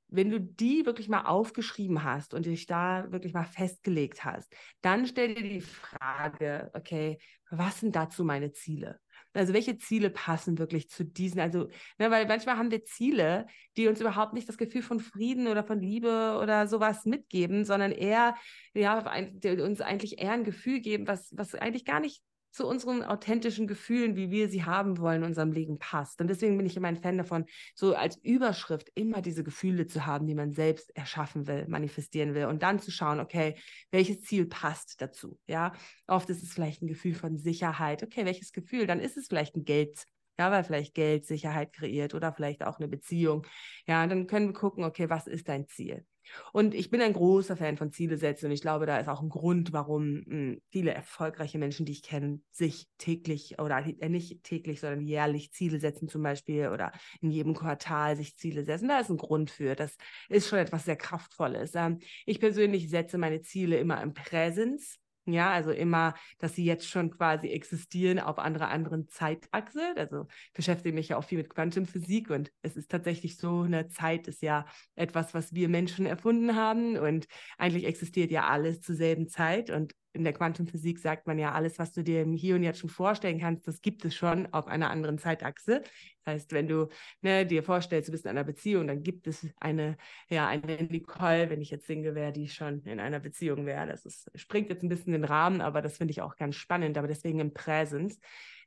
[0.10, 5.06] wenn du die wirklich mal aufgeschrieben hast und dich da wirklich mal festgelegt hast, dann
[5.06, 7.18] stell dir die Frage, okay,
[7.50, 9.00] was sind dazu meine Ziele?
[9.38, 11.40] Also welche Ziele passen wirklich zu diesen?
[11.40, 15.48] Also, ne, weil manchmal haben wir Ziele, die uns überhaupt nicht das Gefühl von Frieden
[15.48, 18.36] oder von Liebe oder sowas mitgeben, sondern eher,
[18.74, 19.04] ja,
[19.44, 22.22] uns eigentlich eher ein Gefühl geben, was, was eigentlich gar nicht
[22.58, 26.20] zu unseren authentischen Gefühlen, wie wir sie haben wollen, in unserem Leben passt.
[26.20, 27.46] Und deswegen bin ich immer ein Fan davon,
[27.76, 32.46] so als Überschrift immer diese Gefühle zu haben, die man selbst erschaffen will, manifestieren will
[32.46, 33.56] und dann zu schauen, okay,
[33.92, 35.38] welches Ziel passt dazu?
[35.46, 35.74] Ja,
[36.08, 38.02] oft ist es vielleicht ein Gefühl von Sicherheit.
[38.02, 38.88] Okay, welches Gefühl?
[38.88, 40.06] Dann ist es vielleicht ein Geld.
[40.38, 43.46] Ja, weil vielleicht Geld Sicherheit kreiert oder vielleicht auch eine Beziehung.
[43.88, 46.06] Ja, dann können wir gucken, okay, was ist dein Ziel?
[46.52, 49.22] Und ich bin ein großer Fan von Ziele setzen und ich glaube, da ist auch
[49.22, 54.10] ein Grund, warum mh, hm, viele erfolgreiche Menschen, die ich kenne, sich täglich oder äh,
[54.10, 58.90] nicht täglich, sondern jährlich Ziele setzen zum Beispiel oder in jedem Quartal sich Ziele setzen.
[58.90, 59.76] Da ist ein Grund für.
[59.76, 59.96] Das
[60.30, 61.72] ist schon etwas sehr Kraftvolles.
[61.76, 65.00] Ähm, ich persönlich setze meine Ziele immer im Präsens.
[65.30, 69.82] Ja, also immer, dass sie jetzt schon quasi existieren auf einer anderen Zeitachse.
[69.98, 74.30] Also beschäftige mich ja auch viel mit Quantenphysik und es ist tatsächlich so, eine Zeit
[74.30, 74.66] ist ja
[74.96, 79.94] etwas, was wir Menschen erfunden haben und eigentlich existiert ja alles zur selben Zeit und
[80.18, 83.40] in der Quantenphysik sagt man ja, alles, was du dir Hier und Jetzt schon vorstellen
[83.40, 85.84] kannst, das gibt es schon auf einer anderen Zeitachse.
[86.26, 86.90] Das heißt, wenn du
[87.22, 89.96] ne, dir vorstellst, du bist in einer Beziehung, dann gibt es eine,
[90.30, 93.88] ja, eine Nicole, wenn ich jetzt Single wäre, die schon in einer Beziehung wäre.
[93.88, 96.98] Das ist, springt jetzt ein bisschen den Rahmen, aber das finde ich auch ganz spannend,
[96.98, 98.20] aber deswegen im Präsens.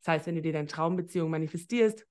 [0.02, 2.06] Das heißt, wenn du dir deine Traumbeziehung manifestierst,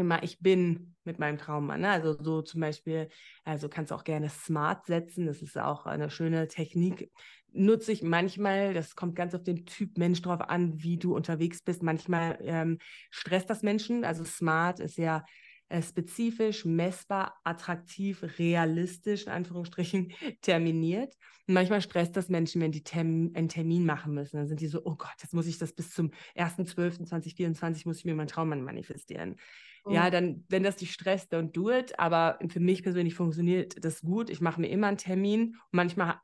[0.00, 1.82] immer ich bin mit meinem Traummann.
[1.82, 1.90] Ne?
[1.90, 3.08] Also so zum Beispiel,
[3.44, 5.26] also kannst du auch gerne smart setzen.
[5.26, 7.10] Das ist auch eine schöne Technik.
[7.52, 11.62] Nutze ich manchmal, das kommt ganz auf den Typ Mensch drauf an, wie du unterwegs
[11.62, 11.82] bist.
[11.82, 12.78] Manchmal ähm,
[13.10, 14.04] stresst das Menschen.
[14.04, 15.24] Also smart ist ja
[15.70, 21.14] äh, spezifisch, messbar, attraktiv, realistisch, in Anführungsstrichen, terminiert.
[21.46, 24.36] Und manchmal stresst das Menschen, wenn die Term einen Termin machen müssen.
[24.36, 28.04] Dann sind die so, oh Gott, jetzt muss ich das bis zum 1.12.2024 muss ich
[28.04, 29.36] mir meinen Traummann manifestieren.
[29.84, 29.92] Oh.
[29.92, 31.98] Ja, dann, wenn das dich stresst, don't do it.
[32.00, 34.28] Aber für mich persönlich funktioniert das gut.
[34.28, 35.54] Ich mache mir immer einen Termin.
[35.54, 36.20] Und manchmal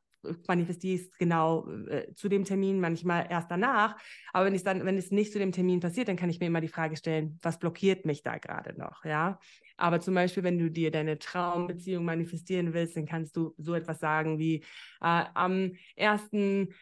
[0.47, 3.97] manifestiere ich es genau äh, zu dem Termin, manchmal erst danach.
[4.33, 6.47] Aber wenn es dann, wenn es nicht zu dem Termin passiert, dann kann ich mir
[6.47, 9.39] immer die Frage stellen, was blockiert mich da gerade noch, ja?
[9.77, 14.01] Aber zum Beispiel, wenn du dir deine Traumbeziehung manifestieren willst, dann kannst du so etwas
[14.01, 14.57] sagen wie
[15.03, 16.75] äh, am ersten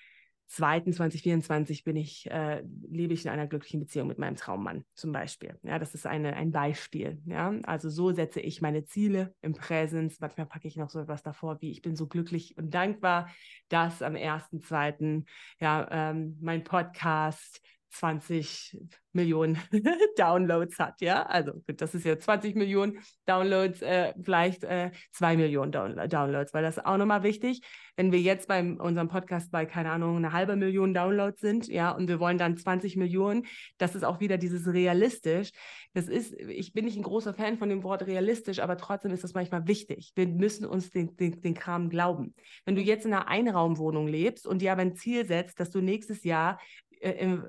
[0.46, 5.58] 2024 bin ich, äh, lebe ich in einer glücklichen Beziehung mit meinem Traummann zum Beispiel.
[5.62, 7.20] Ja, das ist eine, ein Beispiel.
[7.26, 10.20] Ja, also so setze ich meine Ziele im Präsens.
[10.20, 13.28] Manchmal packe ich noch so etwas davor, wie ich bin so glücklich und dankbar,
[13.68, 15.24] dass am 1.2.
[15.60, 17.60] ja, ähm, mein Podcast
[17.94, 18.76] 20
[19.12, 19.58] Millionen
[20.16, 21.22] Downloads hat, ja.
[21.22, 26.62] Also das ist ja 20 Millionen Downloads, äh, vielleicht äh, 2 Millionen Down Downloads, weil
[26.62, 27.62] das ist auch nochmal wichtig.
[27.96, 31.92] Wenn wir jetzt bei unserem Podcast bei, keine Ahnung, eine halbe Million Downloads sind, ja,
[31.92, 33.46] und wir wollen dann 20 Millionen,
[33.78, 35.50] das ist auch wieder dieses realistisch.
[35.92, 39.22] Das ist, ich bin nicht ein großer Fan von dem Wort realistisch, aber trotzdem ist
[39.22, 40.10] das manchmal wichtig.
[40.16, 42.34] Wir müssen uns den, den, den Kram glauben.
[42.64, 45.80] Wenn du jetzt in einer Einraumwohnung lebst und dir aber ein Ziel setzt, dass du
[45.80, 46.58] nächstes Jahr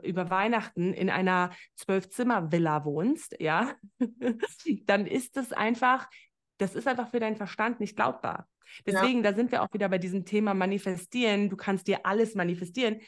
[0.03, 3.74] über Weihnachten in einer Zwölf-Zimmer-Villa wohnst, ja,
[4.86, 6.10] dann ist das einfach,
[6.58, 8.47] das ist einfach für deinen Verstand nicht glaubbar.
[8.86, 9.32] Deswegen, ja.
[9.32, 11.49] da sind wir auch wieder bei diesem Thema manifestieren.
[11.49, 12.99] Du kannst dir alles manifestieren.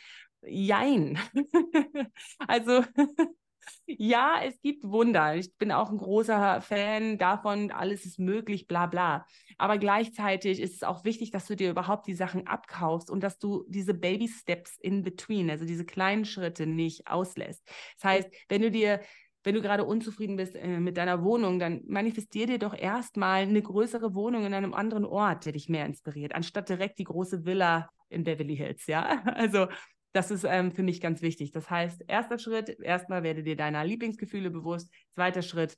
[0.41, 1.19] Jein.
[2.47, 2.83] also
[3.85, 5.35] ja, es gibt Wunder.
[5.35, 9.25] Ich bin auch ein großer Fan davon, alles ist möglich, bla bla.
[9.57, 13.39] Aber gleichzeitig ist es auch wichtig, dass du dir überhaupt die Sachen abkaufst und dass
[13.39, 17.63] du diese Baby Steps in between, also diese kleinen Schritte nicht auslässt.
[17.95, 19.01] Das heißt, wenn du dir
[19.43, 23.61] wenn du gerade unzufrieden bist äh, mit deiner Wohnung, dann manifestier dir doch erstmal eine
[23.61, 27.89] größere Wohnung in einem anderen Ort, der dich mehr inspiriert, anstatt direkt die große Villa
[28.09, 29.23] in Beverly Hills, ja?
[29.35, 29.67] Also
[30.17, 31.51] das ist ähm, für mich ganz wichtig.
[31.51, 34.91] Das heißt, erster Schritt, erstmal werde dir deiner Lieblingsgefühle bewusst.
[35.13, 35.77] Zweiter Schritt,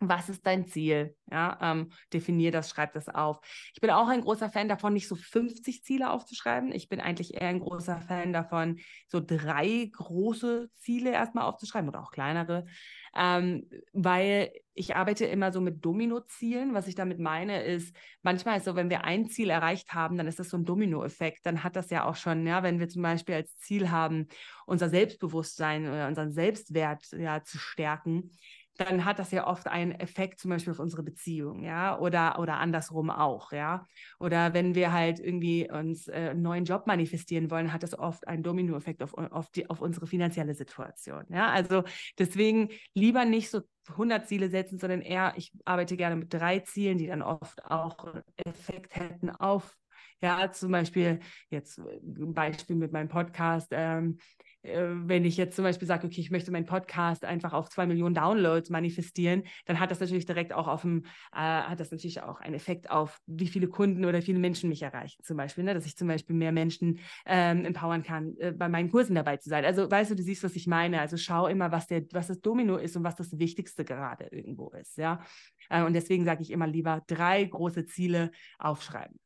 [0.00, 1.14] was ist dein Ziel?
[1.30, 3.40] Ja, ähm, definier das, schreib das auf.
[3.74, 6.72] Ich bin auch ein großer Fan davon, nicht so 50 Ziele aufzuschreiben.
[6.72, 12.00] Ich bin eigentlich eher ein großer Fan davon, so drei große Ziele erstmal aufzuschreiben oder
[12.00, 12.64] auch kleinere,
[13.14, 16.74] ähm, weil ich arbeite immer so mit Domino-Zielen.
[16.74, 20.26] Was ich damit meine, ist, manchmal ist so, wenn wir ein Ziel erreicht haben, dann
[20.26, 21.46] ist das so ein Domino-Effekt.
[21.46, 24.26] Dann hat das ja auch schon, ja, wenn wir zum Beispiel als Ziel haben,
[24.66, 28.32] unser Selbstbewusstsein oder unseren Selbstwert ja, zu stärken,
[28.76, 32.58] dann hat das ja oft einen Effekt zum Beispiel auf unsere Beziehung, ja, oder, oder
[32.58, 33.86] andersrum auch, ja.
[34.18, 38.26] Oder wenn wir halt irgendwie uns äh, einen neuen Job manifestieren wollen, hat das oft
[38.26, 41.50] einen Dominoeffekt auf, auf, die, auf unsere finanzielle Situation, ja.
[41.50, 41.84] Also
[42.18, 43.60] deswegen lieber nicht so
[43.90, 48.14] 100 Ziele setzen, sondern eher, ich arbeite gerne mit drei Zielen, die dann oft auch
[48.44, 49.76] Effekt hätten auf
[50.22, 51.20] ja, zum Beispiel
[51.50, 53.68] jetzt ein Beispiel mit meinem Podcast.
[53.72, 57.68] Ähm, äh, wenn ich jetzt zum Beispiel sage, okay, ich möchte meinen Podcast einfach auf
[57.68, 61.90] zwei Millionen Downloads manifestieren, dann hat das natürlich direkt auch auf dem, äh, hat das
[61.90, 65.64] natürlich auch einen Effekt auf, wie viele Kunden oder viele Menschen mich erreichen, zum Beispiel,
[65.64, 65.74] ne?
[65.74, 69.50] dass ich zum Beispiel mehr Menschen ähm, empowern kann, äh, bei meinen Kursen dabei zu
[69.50, 69.64] sein.
[69.64, 71.00] Also weißt du, du siehst, was ich meine.
[71.00, 74.70] Also schau immer, was der, was das Domino ist und was das Wichtigste gerade irgendwo
[74.70, 75.20] ist, ja.
[75.68, 79.18] Äh, und deswegen sage ich immer lieber drei große Ziele aufschreiben.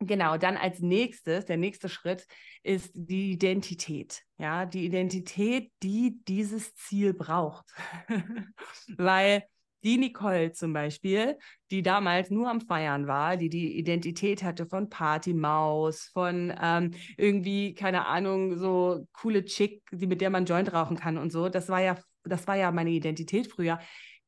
[0.00, 2.26] Genau, dann als nächstes, der nächste Schritt
[2.62, 4.22] ist die Identität.
[4.38, 7.66] Ja, die Identität, die dieses Ziel braucht.
[8.96, 9.42] Weil
[9.82, 11.36] die Nicole zum Beispiel,
[11.70, 17.74] die damals nur am Feiern war, die die Identität hatte von Partymaus, von ähm, irgendwie,
[17.74, 21.68] keine Ahnung, so coole Chick, die mit der man Joint rauchen kann und so, das
[21.68, 23.78] war ja, das war ja meine Identität früher.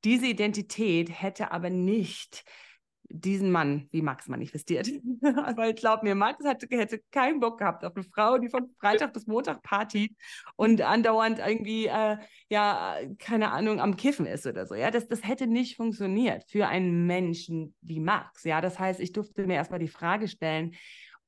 [0.05, 2.45] Diese Identität hätte aber nicht
[3.11, 4.89] diesen Mann wie Max manifestiert.
[5.21, 9.13] Weil glaub mir, Max hatte, hätte keinen Bock gehabt auf eine Frau, die von Freitag
[9.13, 10.17] bis Montag partyt
[10.57, 12.17] und andauernd irgendwie, äh,
[12.49, 14.75] ja, keine Ahnung, am Kiffen ist oder so.
[14.75, 18.45] Ja, das, das hätte nicht funktioniert für einen Menschen wie Max.
[18.45, 20.75] Ja, das heißt, ich durfte mir erstmal die Frage stellen,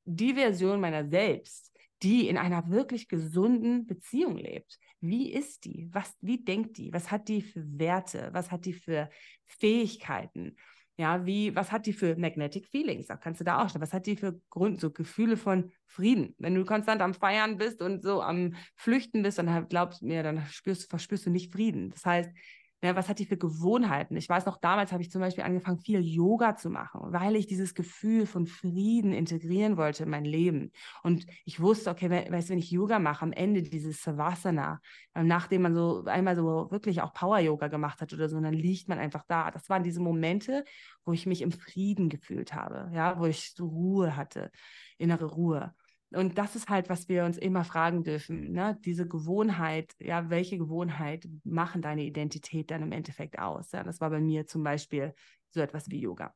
[0.04, 1.72] die Version meiner selbst,
[2.02, 4.78] die in einer wirklich gesunden Beziehung lebt.
[5.00, 5.88] Wie ist die?
[5.92, 6.92] Was, wie denkt die?
[6.92, 8.30] Was hat die für Werte?
[8.32, 9.10] Was hat die für
[9.46, 10.56] Fähigkeiten?
[10.98, 13.06] Ja, wie, was hat die für Magnetic Feelings?
[13.06, 13.82] Da kannst du da auch stellen.
[13.82, 16.34] Was hat die für Grund, so Gefühle von Frieden?
[16.38, 20.22] Wenn du konstant am Feiern bist und so am Flüchten bist, dann glaubst du mir,
[20.22, 21.90] dann spürst, verspürst du nicht Frieden.
[21.90, 22.30] Das heißt,
[22.82, 24.16] ja, was hat die für Gewohnheiten?
[24.16, 27.46] Ich weiß noch, damals habe ich zum Beispiel angefangen, viel Yoga zu machen, weil ich
[27.46, 30.72] dieses Gefühl von Frieden integrieren wollte in mein Leben.
[31.04, 34.80] Und ich wusste, okay, weißt wenn ich Yoga mache, am Ende dieses Savasana,
[35.14, 38.88] ähm, nachdem man so einmal so wirklich auch Power-Yoga gemacht hat oder so, dann liegt
[38.88, 39.52] man einfach da.
[39.52, 40.64] Das waren diese Momente,
[41.04, 44.50] wo ich mich im Frieden gefühlt habe, ja, wo ich so Ruhe hatte,
[44.98, 45.72] innere Ruhe.
[46.14, 48.52] Und das ist halt, was wir uns immer fragen dürfen.
[48.52, 48.78] Ne?
[48.84, 53.72] Diese Gewohnheit, ja, welche Gewohnheit machen deine Identität dann im Endeffekt aus?
[53.72, 55.14] Ja, das war bei mir zum Beispiel
[55.50, 56.34] so etwas wie Yoga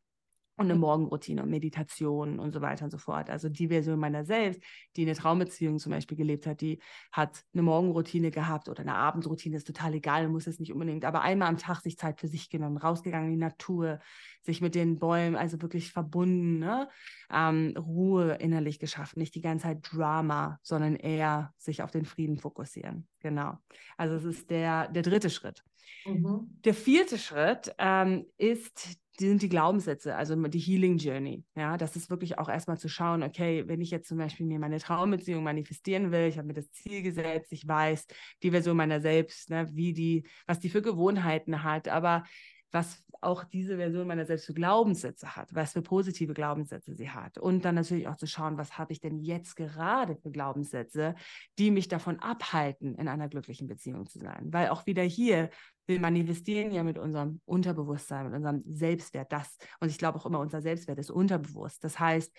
[0.57, 0.81] und eine mhm.
[0.81, 3.29] Morgenroutine und Meditation und so weiter und so fort.
[3.29, 4.61] Also die Version meiner selbst,
[4.97, 6.81] die eine Traumbeziehung zum Beispiel gelebt hat, die
[7.13, 11.21] hat eine Morgenroutine gehabt oder eine Abendroutine, ist total egal, muss es nicht unbedingt, aber
[11.21, 14.01] einmal am Tag sich Zeit für sich genommen, rausgegangen in die Natur,
[14.43, 16.89] sich mit den Bäumen, also wirklich verbunden, ne?
[17.31, 22.39] ähm, Ruhe innerlich geschaffen, nicht die ganze Zeit Drama, sondern eher sich auf den Frieden
[22.39, 23.07] fokussieren.
[23.21, 23.59] Genau.
[23.97, 25.63] Also es ist der, der dritte Schritt.
[26.05, 26.59] Mhm.
[26.65, 31.45] Der vierte Schritt ähm, ist die sind die Glaubenssätze, also die Healing Journey.
[31.57, 34.59] Ja, das ist wirklich auch erstmal zu schauen, okay, wenn ich jetzt zum Beispiel mir
[34.59, 38.07] meine Traumbeziehung manifestieren will, ich habe mir das Ziel gesetzt, ich weiß
[38.43, 42.25] die Version meiner selbst, ne, wie die, was die für Gewohnheiten hat, aber
[42.73, 47.39] was auch diese Version meiner selbst für Glaubenssätze hat, was für positive Glaubenssätze sie hat.
[47.39, 51.15] Und dann natürlich auch zu schauen, was habe ich denn jetzt gerade für Glaubenssätze,
[51.59, 54.53] die mich davon abhalten, in einer glücklichen Beziehung zu sein.
[54.53, 55.51] Weil auch wieder hier,
[55.87, 59.57] wir manifestieren ja mit unserem Unterbewusstsein, mit unserem Selbstwert das.
[59.81, 61.83] Und ich glaube auch immer, unser Selbstwert ist unterbewusst.
[61.85, 62.37] Das heißt,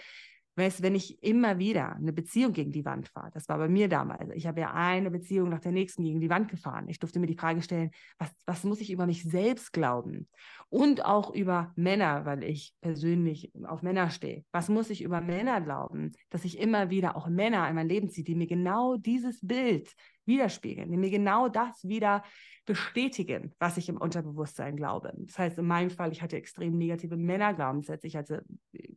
[0.57, 3.87] Weißt, wenn ich immer wieder eine Beziehung gegen die Wand fahre, das war bei mir
[3.87, 6.89] damals, ich habe ja eine Beziehung nach der nächsten gegen die Wand gefahren.
[6.89, 10.27] Ich durfte mir die Frage stellen, was, was muss ich über mich selbst glauben?
[10.69, 14.45] Und auch über Männer, weil ich persönlich auf Männer stehe.
[14.51, 16.13] Was muss ich über Männer glauben?
[16.31, 19.93] Dass ich immer wieder auch Männer in mein Leben ziehe, die mir genau dieses Bild
[20.27, 22.23] widerspiegeln, die mir genau das wieder
[22.65, 25.13] bestätigen, was ich im Unterbewusstsein glaube.
[25.17, 28.45] Das heißt, in meinem Fall, ich hatte extrem negative Männerglaubenssätze, ich hatte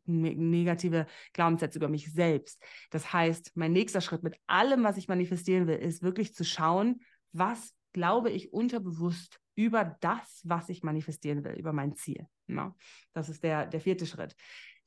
[0.04, 2.62] ne negative Glaubenssätze über mich selbst.
[2.90, 7.00] Das heißt, mein nächster Schritt mit allem, was ich manifestieren will, ist wirklich zu schauen,
[7.32, 12.26] was glaube ich unterbewusst über das, was ich manifestieren will, über mein Ziel.
[12.48, 12.74] Ja,
[13.12, 14.34] das ist der, der vierte Schritt.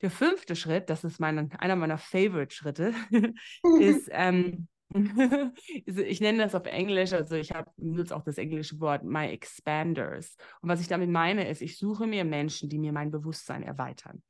[0.02, 2.92] Der fünfte Schritt, das ist mein, einer meiner Favorite-Schritte,
[3.80, 4.68] ist ähm,
[5.86, 10.36] ich nenne das auf Englisch, also ich nutze auch das englische Wort My Expanders.
[10.60, 14.22] Und was ich damit meine, ist, ich suche mir Menschen, die mir mein Bewusstsein erweitern.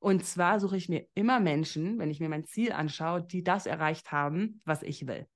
[0.00, 3.66] Und zwar suche ich mir immer Menschen, wenn ich mir mein Ziel anschaue, die das
[3.66, 5.26] erreicht haben, was ich will.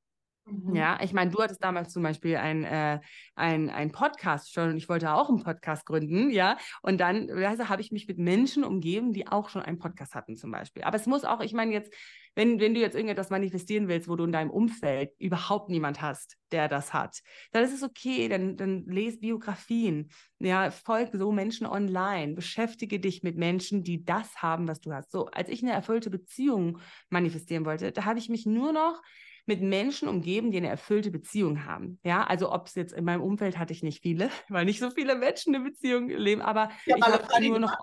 [0.46, 0.74] Mhm.
[0.74, 3.00] Ja, ich meine, du hattest damals zum Beispiel ein, äh,
[3.34, 6.58] ein, ein Podcast schon und ich wollte auch einen Podcast gründen, ja.
[6.82, 10.36] Und dann also, habe ich mich mit Menschen umgeben, die auch schon einen Podcast hatten,
[10.36, 10.82] zum Beispiel.
[10.82, 11.92] Aber es muss auch, ich meine, jetzt,
[12.34, 16.36] wenn, wenn du jetzt irgendetwas manifestieren willst, wo du in deinem Umfeld überhaupt niemand hast,
[16.52, 17.20] der das hat,
[17.52, 23.22] dann ist es okay, dann, dann lese Biografien, ja, folg so Menschen online, beschäftige dich
[23.22, 25.10] mit Menschen, die das haben, was du hast.
[25.10, 26.78] So, als ich eine erfüllte Beziehung
[27.08, 29.00] manifestieren wollte, da habe ich mich nur noch
[29.46, 31.98] mit Menschen umgeben, die eine erfüllte Beziehung haben.
[32.02, 34.90] Ja, also ob es jetzt in meinem Umfeld hatte ich nicht viele, weil nicht so
[34.90, 37.76] viele Menschen eine Beziehung leben, aber ja, ich habe nur noch.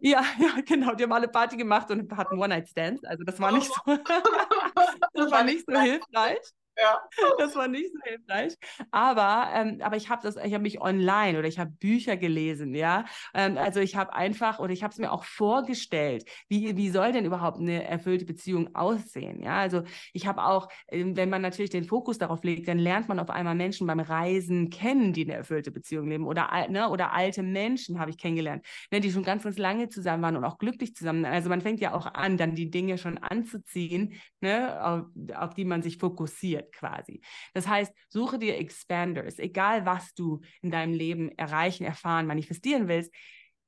[0.00, 0.94] Ja, ja, genau.
[0.94, 3.04] Die haben alle Party gemacht und hatten One-Night-Stands.
[3.04, 3.80] Also das war nicht so,
[5.14, 6.38] das war nicht so hilfreich.
[7.38, 8.54] Das war nicht so hilfreich.
[8.90, 12.74] Aber, ähm, aber ich habe das, ich habe mich online oder ich habe Bücher gelesen,
[12.74, 13.04] ja.
[13.34, 17.12] Ähm, also ich habe einfach oder ich habe es mir auch vorgestellt, wie, wie soll
[17.12, 19.42] denn überhaupt eine erfüllte Beziehung aussehen?
[19.42, 23.08] Ja, also ich habe auch, ähm, wenn man natürlich den Fokus darauf legt, dann lernt
[23.08, 27.12] man auf einmal Menschen beim Reisen kennen, die eine erfüllte Beziehung leben oder, ne, oder
[27.12, 30.58] alte Menschen habe ich kennengelernt, ne, die schon ganz, ganz lange zusammen waren und auch
[30.58, 31.24] glücklich zusammen.
[31.24, 35.04] Also man fängt ja auch an, dann die Dinge schon anzuziehen, ne, auf,
[35.34, 37.20] auf die man sich fokussiert quasi.
[37.54, 43.14] Das heißt, suche dir Expanders, egal was du in deinem Leben erreichen, erfahren, manifestieren willst.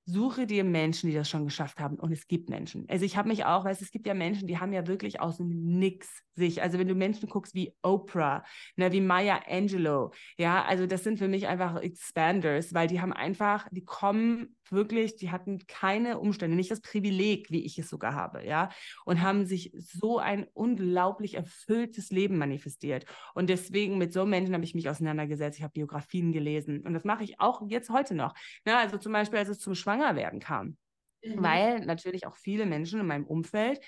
[0.04, 1.96] Suche dir Menschen, die das schon geschafft haben.
[1.96, 2.86] Und es gibt Menschen.
[2.88, 5.36] Also ich habe mich auch, weißt es gibt ja Menschen, die haben ja wirklich aus
[5.36, 5.48] dem
[5.78, 6.60] Nix sich.
[6.60, 8.42] Also wenn du Menschen guckst wie Oprah,
[8.74, 13.12] ne, wie Maya Angelou, ja, also das sind für mich einfach Expanders, weil die haben
[13.12, 18.14] einfach, die kommen wirklich, die hatten keine Umstände, nicht das Privileg, wie ich es sogar
[18.14, 18.70] habe, ja,
[19.04, 23.04] und haben sich so ein unglaublich erfülltes Leben manifestiert.
[23.34, 25.58] Und deswegen mit so Menschen habe ich mich auseinandergesetzt.
[25.58, 28.34] Ich habe Biografien gelesen und das mache ich auch jetzt heute noch.
[28.64, 30.76] Ne, also zum Beispiel, als es zum Schwangerwerden kam.
[31.24, 31.42] Mhm.
[31.42, 33.80] Weil natürlich auch viele Menschen in meinem Umfeld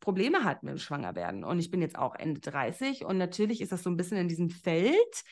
[0.00, 1.44] Probleme hatten mit dem Schwangerwerden.
[1.44, 4.28] Und ich bin jetzt auch Ende 30 und natürlich ist das so ein bisschen in
[4.28, 5.22] diesem Feld,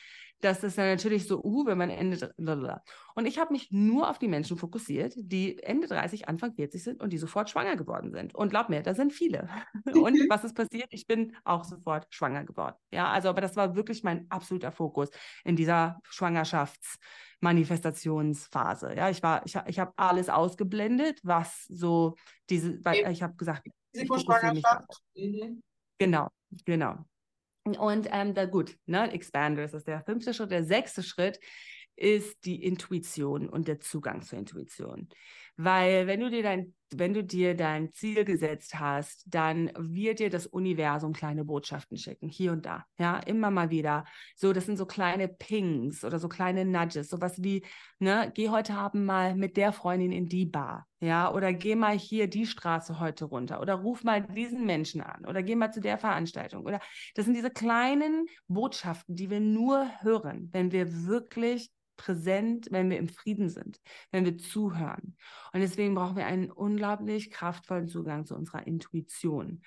[0.41, 2.33] dass es dann natürlich so, uh, wenn man Ende.
[2.37, 2.81] Blablabla.
[3.15, 7.01] Und ich habe mich nur auf die Menschen fokussiert, die Ende 30, Anfang 40 sind
[7.01, 8.35] und die sofort schwanger geworden sind.
[8.35, 9.47] Und glaub mir, da sind viele.
[9.93, 10.87] Und was ist passiert?
[10.89, 12.75] Ich bin auch sofort schwanger geworden.
[12.91, 15.09] Ja, also, aber das war wirklich mein absoluter Fokus
[15.43, 18.93] in dieser Schwangerschaftsmanifestationsphase.
[18.95, 22.15] Ja, ich war, ich, ich habe alles ausgeblendet, was so
[22.49, 25.01] diese, weil ich habe gesagt, Risikoschwangerschaft.
[25.15, 25.63] Mhm.
[25.97, 26.27] Genau,
[26.65, 27.05] genau.
[27.65, 30.51] Und ähm, da gut, ne, Expander ist der fünfte Schritt.
[30.51, 31.39] Der sechste Schritt
[31.95, 35.09] ist die Intuition und der Zugang zur Intuition.
[35.57, 40.29] Weil wenn du dir dein, wenn du dir dein Ziel gesetzt hast, dann wird dir
[40.29, 42.85] das Universum kleine Botschaften schicken, hier und da.
[42.99, 44.05] Ja, immer mal wieder.
[44.35, 47.65] So, das sind so kleine Pings oder so kleine Nudges, sowas wie,
[47.99, 50.87] ne, geh heute Abend mal mit der Freundin in die Bar.
[50.99, 55.25] Ja, oder geh mal hier die Straße heute runter oder ruf mal diesen Menschen an
[55.25, 56.65] oder geh mal zu der Veranstaltung.
[56.65, 56.79] Oder
[57.15, 62.97] das sind diese kleinen Botschaften, die wir nur hören, wenn wir wirklich präsent, wenn wir
[62.97, 63.79] im Frieden sind,
[64.11, 65.15] wenn wir zuhören.
[65.53, 69.61] Und deswegen brauchen wir einen unglaublich kraftvollen Zugang zu unserer Intuition.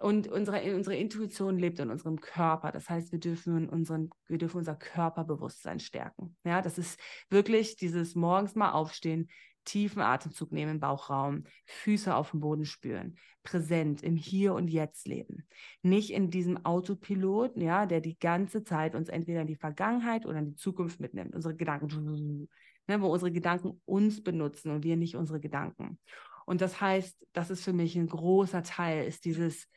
[0.00, 2.72] Und unsere, unsere Intuition lebt in unserem Körper.
[2.72, 6.36] Das heißt, wir dürfen, unseren, wir dürfen unser Körperbewusstsein stärken.
[6.42, 6.98] Ja, das ist
[7.28, 9.28] wirklich dieses morgens mal aufstehen,
[9.70, 15.06] tiefen Atemzug nehmen im Bauchraum, Füße auf dem Boden spüren, präsent im Hier und Jetzt
[15.06, 15.46] leben.
[15.82, 20.38] Nicht in diesem Autopilot, ja, der die ganze Zeit uns entweder in die Vergangenheit oder
[20.38, 21.34] in die Zukunft mitnimmt.
[21.34, 22.48] Unsere Gedanken,
[22.88, 26.00] ne, wo unsere Gedanken uns benutzen und wir nicht unsere Gedanken.
[26.46, 29.68] Und das heißt, das ist für mich ein großer Teil, ist dieses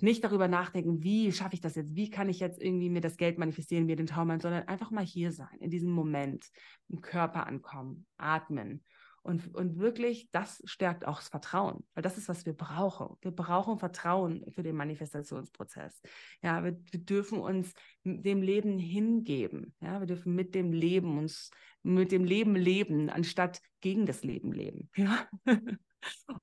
[0.00, 3.16] nicht darüber nachdenken, wie schaffe ich das jetzt, wie kann ich jetzt irgendwie mir das
[3.16, 6.46] Geld manifestieren, mir den Traum sondern einfach mal hier sein, in diesem Moment,
[6.88, 8.84] im Körper ankommen, atmen.
[9.24, 13.16] Und, und wirklich, das stärkt auch das Vertrauen, weil das ist, was wir brauchen.
[13.20, 16.02] Wir brauchen Vertrauen für den Manifestationsprozess.
[16.42, 17.72] Ja, wir, wir dürfen uns
[18.04, 19.74] dem Leben hingeben.
[19.80, 21.50] Ja, wir dürfen mit dem Leben uns,
[21.84, 24.90] mit dem Leben leben, anstatt gegen das Leben leben.
[24.96, 25.28] Ja.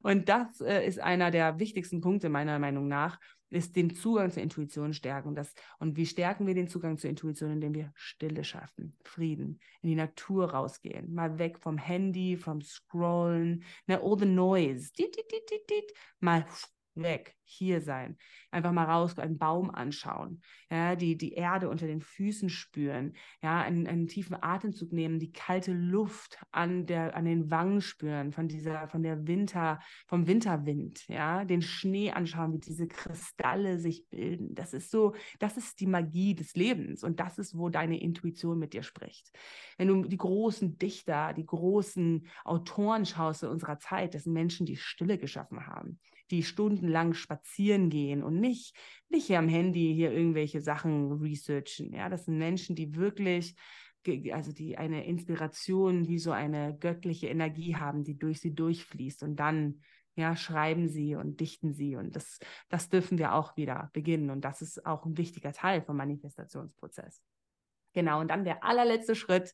[0.02, 4.44] Und das äh, ist einer der wichtigsten Punkte meiner Meinung nach, ist den Zugang zur
[4.44, 5.36] Intuition stärken.
[5.36, 9.90] Das, und wie stärken wir den Zugang zur Intuition, indem wir Stille schaffen, Frieden, in
[9.90, 15.70] die Natur rausgehen, mal weg vom Handy, vom Scrollen, ne, all the noise, dit, dit,
[15.70, 16.46] dit, mal
[17.02, 18.18] weg, hier sein.
[18.52, 20.42] Einfach mal raus, einen Baum anschauen,
[20.72, 25.32] ja, die, die Erde unter den Füßen spüren, ja, einen, einen tiefen Atemzug nehmen, die
[25.32, 31.08] kalte Luft an, der, an den Wangen spüren, von dieser, von der Winter, vom Winterwind,
[31.08, 34.56] ja, den Schnee anschauen, wie diese Kristalle sich bilden.
[34.56, 38.60] Das ist so, das ist die Magie des Lebens und das ist, wo deine Intuition
[38.60, 39.32] mit dir spricht.
[39.78, 44.66] Wenn du die großen Dichter, die großen Autoren schaust in unserer Zeit, das sind Menschen,
[44.66, 46.00] die Stille geschaffen haben
[46.32, 48.76] die stundenlang spazieren gehen und nicht,
[49.10, 51.94] nicht hier am Handy hier irgendwelche Sachen researchen.
[51.94, 53.56] Ja, das sind Menschen, die wirklich
[54.32, 59.36] also die eine Inspiration wie so eine göttliche Energie haben, die durch sie durchfließt und
[59.36, 59.82] dann
[60.16, 64.42] ja, schreiben sie und dichten sie und das, das dürfen wir auch wieder beginnen und
[64.42, 67.22] das ist auch ein wichtiger Teil vom Manifestationsprozess.
[67.94, 69.54] Genau, und dann der allerletzte Schritt,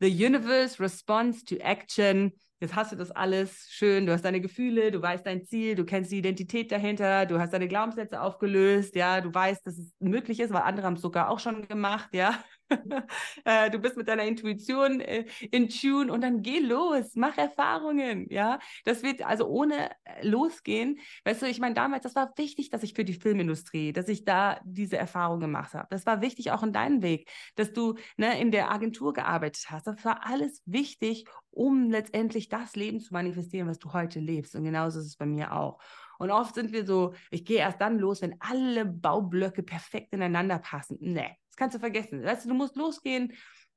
[0.00, 2.32] the universe responds to action.
[2.62, 5.84] Jetzt hast du das alles schön, du hast deine Gefühle, du weißt dein Ziel, du
[5.84, 10.38] kennst die Identität dahinter, du hast deine Glaubenssätze aufgelöst, ja, du weißt, dass es möglich
[10.38, 12.38] ist, weil andere haben es sogar auch schon gemacht, ja.
[13.44, 18.26] Äh, du bist mit deiner Intuition äh, in Tune und dann geh los, mach Erfahrungen,
[18.30, 18.58] ja.
[18.84, 20.98] Das wird also ohne äh, losgehen.
[21.24, 24.24] Weißt du, ich meine, damals, das war wichtig, dass ich für die Filmindustrie, dass ich
[24.24, 25.88] da diese Erfahrung gemacht habe.
[25.90, 29.86] Das war wichtig auch in deinem Weg, dass du ne, in der Agentur gearbeitet hast.
[29.86, 34.54] Das war alles wichtig, um letztendlich das Leben zu manifestieren, was du heute lebst.
[34.54, 35.78] Und genauso ist es bei mir auch.
[36.22, 40.60] Und oft sind wir so, ich gehe erst dann los, wenn alle Baublöcke perfekt ineinander
[40.60, 40.96] passen.
[41.00, 42.22] Nee, das kannst du vergessen.
[42.22, 43.32] Weißt du, du musst losgehen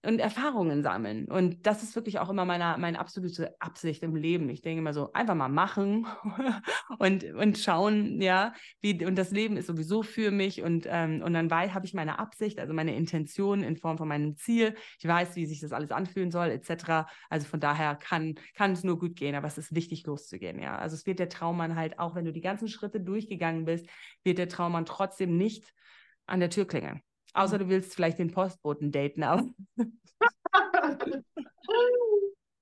[0.06, 1.26] und Erfahrungen sammeln.
[1.26, 4.50] Und das ist wirklich auch immer meine, meine absolute Absicht im Leben.
[4.50, 6.08] Ich denke immer so, einfach mal machen
[7.00, 11.34] und, und schauen, ja, wie, und das Leben ist sowieso für mich und, ähm, und
[11.34, 14.76] dann habe ich meine Absicht, also meine Intention in Form von meinem Ziel.
[15.00, 17.08] Ich weiß, wie sich das alles anfühlen soll, etc.
[17.30, 20.78] Also von daher kann, kann es nur gut gehen, aber es ist wichtig loszugehen, ja.
[20.78, 23.88] Also es wird der Traummann halt, auch wenn du die ganzen Schritte durchgegangen bist,
[24.24, 25.74] wird der Traummann trotzdem nicht
[26.26, 27.02] an der Tür klingeln.
[27.36, 29.44] Außer du willst vielleicht den Postboten daten, aber.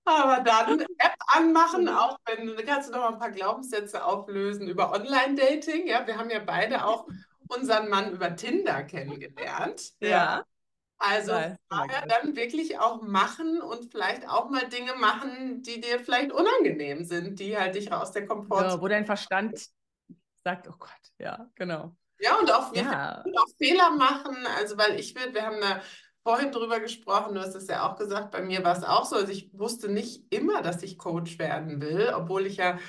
[0.05, 4.67] aber dann App anmachen, auch wenn du kannst du noch mal ein paar Glaubenssätze auflösen
[4.67, 5.87] über Online-Dating.
[5.87, 7.07] Ja, wir haben ja beide auch
[7.47, 9.91] unseren Mann über Tinder kennengelernt.
[9.99, 10.09] Ja.
[10.09, 10.45] ja.
[10.97, 16.31] Also daher dann wirklich auch machen und vielleicht auch mal Dinge machen, die dir vielleicht
[16.31, 18.73] unangenehm sind, die halt dich aus der Komfortzone.
[18.75, 19.67] Ja, wo dein Verstand
[20.43, 21.95] sagt, oh Gott, ja, genau.
[22.23, 23.21] Ja, und auch, ja.
[23.21, 24.35] auch Fehler machen.
[24.57, 25.81] Also, weil ich will, wir haben da
[26.23, 29.17] vorhin drüber gesprochen, du hast es ja auch gesagt, bei mir war es auch so.
[29.17, 32.79] Also, ich wusste nicht immer, dass ich Coach werden will, obwohl ich ja, ja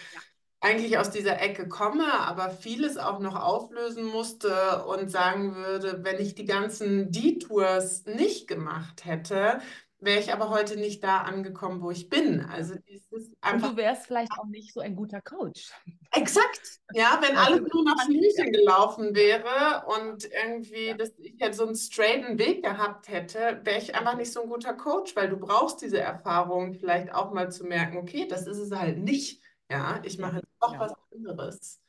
[0.65, 6.19] eigentlich aus dieser Ecke komme, aber vieles auch noch auflösen musste und sagen würde, wenn
[6.19, 9.61] ich die ganzen Detours nicht gemacht hätte,
[10.05, 12.41] wäre ich aber heute nicht da angekommen, wo ich bin.
[12.41, 13.69] Also dieses einfach.
[13.69, 15.73] Und du wärst vielleicht auch nicht so ein guter Coach.
[16.13, 16.81] Exakt.
[16.93, 20.95] Ja, wenn also, alles nur nach Schnürchen gelaufen wäre und irgendwie, ja.
[20.95, 24.49] dass ich jetzt so einen straighten Weg gehabt hätte, wäre ich einfach nicht so ein
[24.49, 28.59] guter Coach, weil du brauchst diese Erfahrung vielleicht auch mal zu merken, okay, das ist
[28.59, 29.43] es halt nicht.
[29.71, 30.81] Ja, ich mache jetzt auch ja.
[30.81, 31.84] was anderes.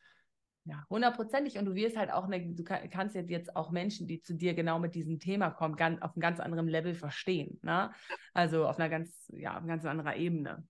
[0.67, 1.59] Ja, hundertprozentig.
[1.59, 4.79] Und du wirst halt auch, eine, du kannst jetzt auch Menschen, die zu dir genau
[4.79, 7.59] mit diesem Thema kommen, ganz, auf einem ganz anderen Level verstehen.
[7.61, 7.91] Ne?
[8.33, 10.67] Also auf einer ganz, ja, auf einer ganz anderen Ebene.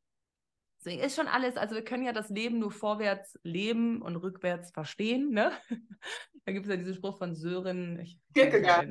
[0.80, 4.72] Deswegen ist schon alles, also wir können ja das Leben nur vorwärts leben und rückwärts
[4.72, 5.32] verstehen.
[5.32, 5.52] Ne?
[6.46, 8.00] da gibt es ja diesen Spruch von Sören.
[8.00, 8.90] Ich, Kierkegaard.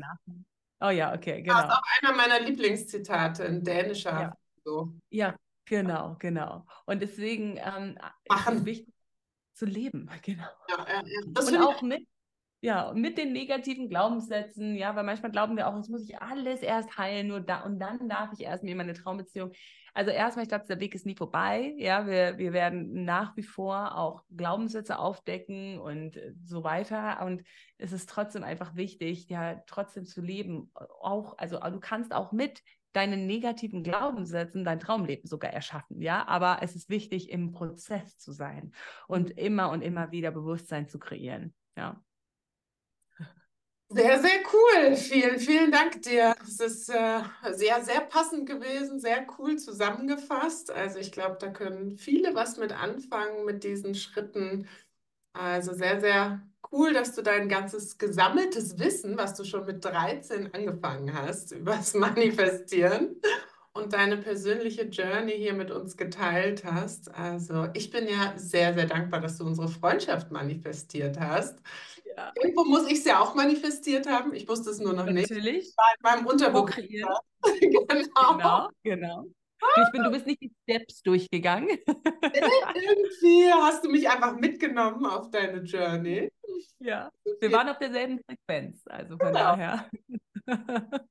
[0.80, 1.54] Oh ja, okay, genau.
[1.54, 4.20] Das ist auch einer meiner Lieblingszitate, ein dänischer.
[4.20, 4.94] Ja, so.
[5.10, 5.36] ja
[5.66, 6.66] genau, genau.
[6.86, 8.93] Und deswegen ähm, ist es wichtig,
[9.54, 10.10] zu leben.
[10.22, 10.44] Genau.
[10.68, 11.02] Ja, ja.
[11.40, 12.06] Und auch mit,
[12.60, 16.60] ja, mit den negativen Glaubenssätzen, ja, weil manchmal glauben wir auch, jetzt muss ich alles
[16.60, 19.52] erst heilen, nur da und dann darf ich erst mir meine Traumbeziehung.
[19.92, 21.72] Also erstmal, ich glaube, der Weg ist nie vorbei.
[21.76, 27.24] Ja, wir, wir werden nach wie vor auch Glaubenssätze aufdecken und so weiter.
[27.24, 27.44] Und
[27.78, 30.72] es ist trotzdem einfach wichtig, ja, trotzdem zu leben.
[30.74, 32.60] Auch, also du kannst auch mit
[32.94, 36.26] deinen negativen Glaubenssätzen dein Traumleben sogar erschaffen, ja.
[36.26, 38.72] Aber es ist wichtig, im Prozess zu sein
[39.08, 42.02] und immer und immer wieder Bewusstsein zu kreieren, ja.
[43.88, 44.96] Sehr, sehr cool.
[44.96, 46.34] Vielen, vielen Dank dir.
[46.42, 47.20] Es ist äh,
[47.52, 50.70] sehr, sehr passend gewesen, sehr cool zusammengefasst.
[50.72, 54.66] Also ich glaube, da können viele was mit anfangen mit diesen Schritten.
[55.32, 56.42] Also sehr, sehr
[56.72, 61.94] cool, dass du dein ganzes gesammeltes Wissen, was du schon mit 13 angefangen hast, übers
[61.94, 63.20] Manifestieren
[63.72, 67.12] und deine persönliche Journey hier mit uns geteilt hast.
[67.14, 71.58] Also ich bin ja sehr, sehr dankbar, dass du unsere Freundschaft manifestiert hast.
[72.16, 72.32] Ja.
[72.40, 74.34] Irgendwo muss ich es ja auch manifestiert haben.
[74.34, 75.28] Ich wusste es nur noch Natürlich.
[75.28, 75.30] nicht.
[75.30, 75.66] Natürlich.
[75.66, 76.88] In meinem Unterbewusstsein.
[77.60, 78.36] genau.
[78.36, 78.68] genau.
[78.84, 79.24] Genau.
[79.76, 81.68] Ich bin, du bist nicht die Steps durchgegangen.
[81.68, 86.30] Irgendwie hast du mich einfach mitgenommen auf deine Journey.
[86.78, 87.10] Ja,
[87.40, 89.56] wir waren auf derselben Frequenz, also von genau.
[89.56, 89.90] daher.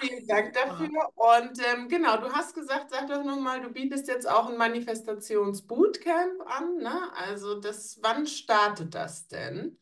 [0.00, 0.88] Vielen Dank dafür.
[1.14, 6.42] Und ähm, genau, du hast gesagt, sag doch nochmal, du bietest jetzt auch ein Manifestationsbootcamp
[6.46, 6.78] an.
[6.78, 7.12] Ne?
[7.14, 9.78] Also das, wann startet das denn?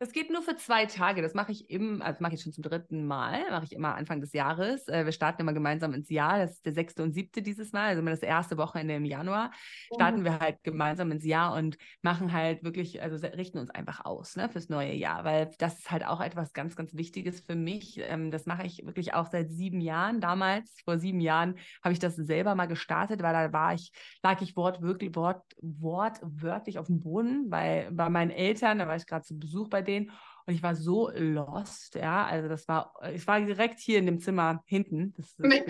[0.00, 1.22] Das geht nur für zwei Tage.
[1.22, 4.20] Das mache ich im, also mache ich schon zum dritten Mal, mache ich immer Anfang
[4.20, 4.86] des Jahres.
[4.86, 6.38] Äh, wir starten immer gemeinsam ins Jahr.
[6.38, 9.50] Das ist der sechste und siebte dieses Mal, also immer das erste Wochenende im Januar.
[9.92, 10.24] Starten mhm.
[10.24, 14.48] wir halt gemeinsam ins Jahr und machen halt wirklich, also richten uns einfach aus ne,
[14.48, 17.98] fürs neue Jahr, weil das ist halt auch etwas ganz, ganz Wichtiges für mich.
[17.98, 20.20] Ähm, das mache ich wirklich auch seit sieben Jahren.
[20.20, 23.90] Damals, vor sieben Jahren, habe ich das selber mal gestartet, weil da war ich,
[24.22, 29.04] lag ich wortwörtlich, wort, wortwörtlich auf dem Boden, weil bei meinen Eltern, da war ich
[29.04, 30.10] gerade zu Besuch bei denen
[30.48, 32.24] und ich war so lost, ja.
[32.24, 35.12] Also das war, ich war direkt hier in dem Zimmer hinten.
[35.14, 35.66] Das ist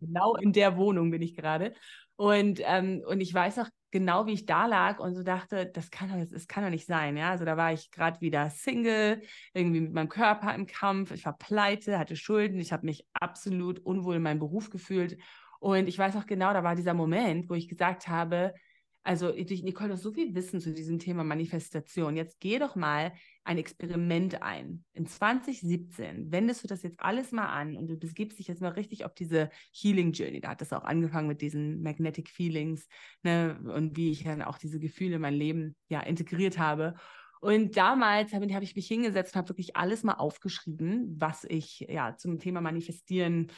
[0.00, 1.74] genau in der Wohnung bin ich gerade.
[2.16, 5.90] Und, ähm, und ich weiß noch genau, wie ich da lag und so dachte, das
[5.90, 7.30] kann doch, das kann doch nicht sein, ja.
[7.30, 9.20] Also da war ich gerade wieder Single,
[9.52, 11.10] irgendwie mit meinem Körper im Kampf.
[11.10, 12.58] Ich war pleite, hatte Schulden.
[12.58, 15.18] Ich habe mich absolut unwohl in meinem Beruf gefühlt.
[15.60, 18.54] Und ich weiß noch genau, da war dieser Moment, wo ich gesagt habe,
[19.06, 22.16] also Nicole, du hast so viel Wissen zu diesem Thema Manifestation.
[22.16, 23.12] Jetzt geh doch mal
[23.44, 24.84] ein Experiment ein.
[24.94, 28.72] In 2017 wendest du das jetzt alles mal an und du begibst dich jetzt mal
[28.72, 30.40] richtig auf diese Healing Journey.
[30.40, 32.88] Da hat das auch angefangen mit diesen Magnetic Feelings
[33.22, 36.94] ne, und wie ich dann auch diese Gefühle in mein Leben ja integriert habe.
[37.40, 41.86] Und damals habe hab ich mich hingesetzt und habe wirklich alles mal aufgeschrieben, was ich
[41.88, 43.52] ja zum Thema Manifestieren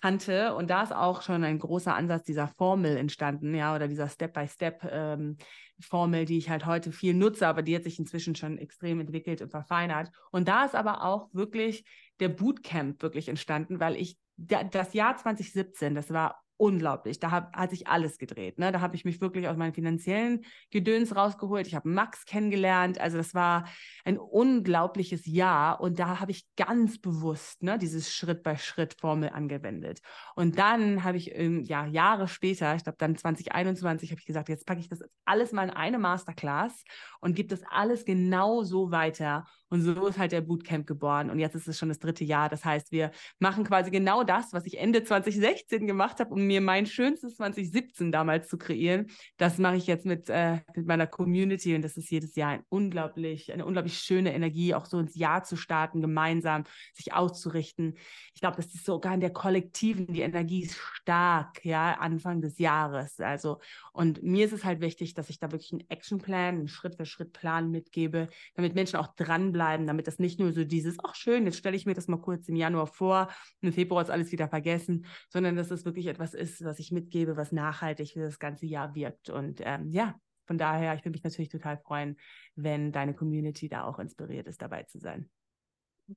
[0.00, 0.54] kannte.
[0.54, 6.20] Und da ist auch schon ein großer Ansatz dieser Formel entstanden, ja, oder dieser Step-by-Step-Formel,
[6.20, 9.42] ähm, die ich halt heute viel nutze, aber die hat sich inzwischen schon extrem entwickelt
[9.42, 10.10] und verfeinert.
[10.30, 11.84] Und da ist aber auch wirklich
[12.20, 17.18] der Bootcamp wirklich entstanden, weil ich das Jahr 2017, das war unglaublich.
[17.18, 18.58] Da hab, hat sich alles gedreht.
[18.58, 18.72] Ne?
[18.72, 21.66] Da habe ich mich wirklich aus meinen finanziellen Gedöns rausgeholt.
[21.66, 23.00] Ich habe Max kennengelernt.
[23.00, 23.66] Also das war
[24.04, 25.80] ein unglaubliches Jahr.
[25.80, 30.00] Und da habe ich ganz bewusst ne, dieses Schritt-bei-Schritt-Formel angewendet.
[30.36, 34.48] Und dann habe ich ähm, ja, Jahre später, ich glaube dann 2021, habe ich gesagt,
[34.48, 36.84] jetzt packe ich das alles mal in eine Masterclass
[37.20, 39.44] und gebe das alles genau so weiter.
[39.74, 41.30] Und so ist halt der Bootcamp geboren.
[41.30, 42.48] Und jetzt ist es schon das dritte Jahr.
[42.48, 43.10] Das heißt, wir
[43.40, 48.12] machen quasi genau das, was ich Ende 2016 gemacht habe, um mir mein schönstes 2017
[48.12, 49.08] damals zu kreieren.
[49.36, 51.74] Das mache ich jetzt mit, äh, mit meiner Community.
[51.74, 55.42] Und das ist jedes Jahr ein unglaublich, eine unglaublich schöne Energie, auch so ins Jahr
[55.42, 56.62] zu starten, gemeinsam
[56.92, 57.96] sich auszurichten.
[58.32, 62.58] Ich glaube, das ist sogar in der kollektiven, die Energie ist stark, ja, Anfang des
[62.60, 63.18] Jahres.
[63.18, 63.58] Also,
[63.92, 68.28] und mir ist es halt wichtig, dass ich da wirklich einen Actionplan, einen Schritt-für-Schritt-Plan mitgebe,
[68.54, 71.76] damit Menschen auch dranbleiben bleiben, damit das nicht nur so dieses, ach schön, jetzt stelle
[71.76, 73.28] ich mir das mal kurz im Januar vor,
[73.62, 77.36] im Februar ist alles wieder vergessen, sondern dass es wirklich etwas ist, was ich mitgebe,
[77.36, 79.30] was nachhaltig für das ganze Jahr wirkt.
[79.30, 82.18] Und ähm, ja, von daher, ich würde mich natürlich total freuen,
[82.56, 85.30] wenn deine Community da auch inspiriert ist, dabei zu sein.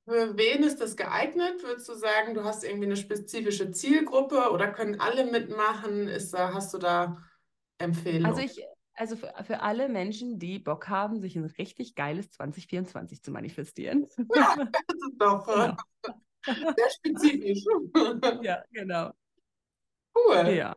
[0.04, 1.62] Für wen ist das geeignet?
[1.62, 6.06] Würdest du sagen, du hast irgendwie eine spezifische Zielgruppe oder können alle mitmachen?
[6.08, 7.16] Ist da, hast du da
[7.78, 8.26] Empfehlungen?
[8.26, 8.62] Also ich,
[8.98, 14.06] also für, für alle Menschen, die Bock haben, sich ein richtig geiles 2024 zu manifestieren.
[14.34, 15.76] Ja, das ist doch genau.
[16.76, 17.64] sehr spezifisch.
[18.42, 19.12] ja, genau.
[20.14, 20.48] Cool.
[20.50, 20.74] Ja.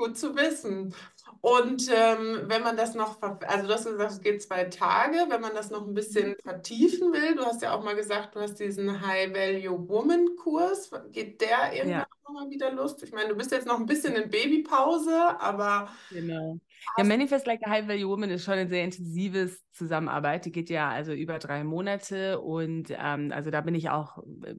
[0.00, 0.94] Gut zu wissen.
[1.42, 5.42] Und ähm, wenn man das noch, also du hast gesagt, es geht zwei Tage, wenn
[5.42, 8.54] man das noch ein bisschen vertiefen will, du hast ja auch mal gesagt, du hast
[8.54, 12.06] diesen High Value Woman Kurs, geht der irgendwann ja.
[12.26, 13.02] nochmal wieder Lust?
[13.02, 16.58] Ich meine, du bist jetzt noch ein bisschen in Babypause, aber genau.
[16.96, 20.46] Ja, Manifest Like a High Value Woman ist schon ein sehr intensives Zusammenarbeit.
[20.46, 24.54] Die geht ja also über drei Monate und ähm, also da bin ich auch, äh,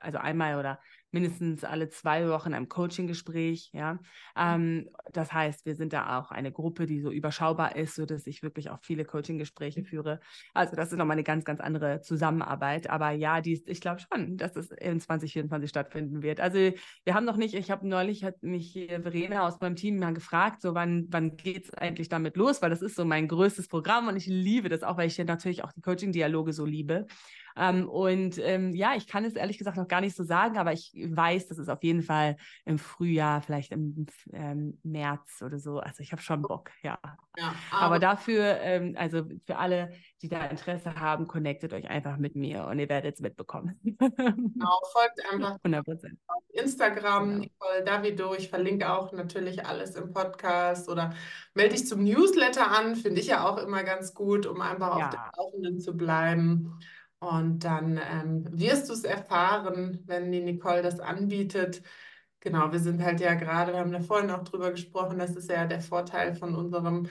[0.00, 0.80] also einmal oder
[1.10, 3.70] mindestens alle zwei Wochen ein Coaching-Gespräch.
[3.72, 3.98] Ja?
[4.36, 8.42] Ähm, das heißt, wir sind da auch eine Gruppe, die so überschaubar ist, sodass ich
[8.42, 10.20] wirklich auch viele Coaching-Gespräche führe.
[10.54, 12.90] Also das ist nochmal eine ganz, ganz andere Zusammenarbeit.
[12.90, 16.40] Aber ja, die, ich glaube schon, dass es in 2024 stattfinden wird.
[16.40, 16.58] Also
[17.04, 20.60] wir haben noch nicht, ich habe neulich, hat mich Verena aus meinem Team mal gefragt,
[20.60, 24.08] so wann, wann geht es eigentlich damit los, weil das ist so mein größtes Programm
[24.08, 27.06] und ich liebe das auch, weil ich ja natürlich auch die Coaching-Dialoge so liebe.
[27.56, 30.72] Ähm, und ähm, ja, ich kann es ehrlich gesagt noch gar nicht so sagen, aber
[30.72, 35.78] ich weiß, dass es auf jeden Fall im Frühjahr, vielleicht im ähm, März oder so.
[35.78, 36.98] Also ich habe schon Bock, ja.
[37.38, 39.92] ja aber, aber, dafür, ähm, also für alle,
[40.22, 43.80] die da Interesse haben, connectet euch einfach mit mir und ihr werdet es mitbekommen.
[43.82, 46.16] Genau, folgt einfach 100%.
[46.26, 47.38] auf Instagram, genau.
[47.40, 48.34] Nicole Davido.
[48.34, 51.14] Ich verlinke auch natürlich alles im Podcast oder
[51.54, 55.06] melde dich zum Newsletter an, finde ich ja auch immer ganz gut, um einfach ja.
[55.06, 56.78] auf dem Laufenden zu bleiben.
[57.18, 61.82] Und dann ähm, wirst du es erfahren, wenn die Nicole das anbietet.
[62.40, 65.50] Genau, wir sind halt ja gerade, wir haben da vorhin auch drüber gesprochen, das ist
[65.50, 67.08] ja der Vorteil von unserem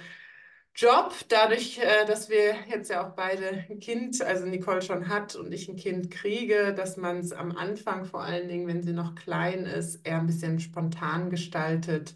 [0.76, 5.36] Job, dadurch, äh, dass wir jetzt ja auch beide ein Kind, also Nicole schon hat
[5.36, 8.92] und ich ein Kind kriege, dass man es am Anfang vor allen Dingen, wenn sie
[8.94, 12.16] noch klein ist, eher ein bisschen spontan gestaltet.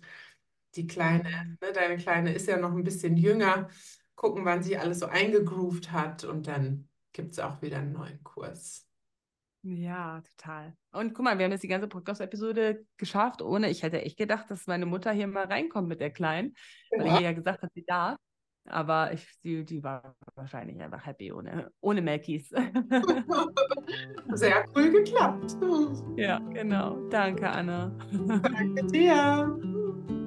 [0.76, 3.70] Die Kleine, ne, deine Kleine ist ja noch ein bisschen jünger,
[4.16, 6.89] gucken, wann sie alles so eingegroovt hat und dann
[7.20, 8.88] gibt es auch wieder einen neuen Kurs.
[9.62, 10.74] Ja, total.
[10.94, 14.50] Und guck mal, wir haben jetzt die ganze Podcast-Episode geschafft, ohne, ich hätte echt gedacht,
[14.50, 16.54] dass meine Mutter hier mal reinkommt mit der Kleinen,
[16.92, 17.14] weil ja.
[17.14, 18.18] ich ihr ja gesagt habe, sie darf.
[18.66, 22.50] Aber ich, die, die war wahrscheinlich einfach happy ohne, ohne Melkies.
[24.34, 25.58] Sehr cool geklappt.
[26.16, 27.10] Ja, genau.
[27.10, 27.92] Danke, Anna.
[28.12, 29.60] Danke dir.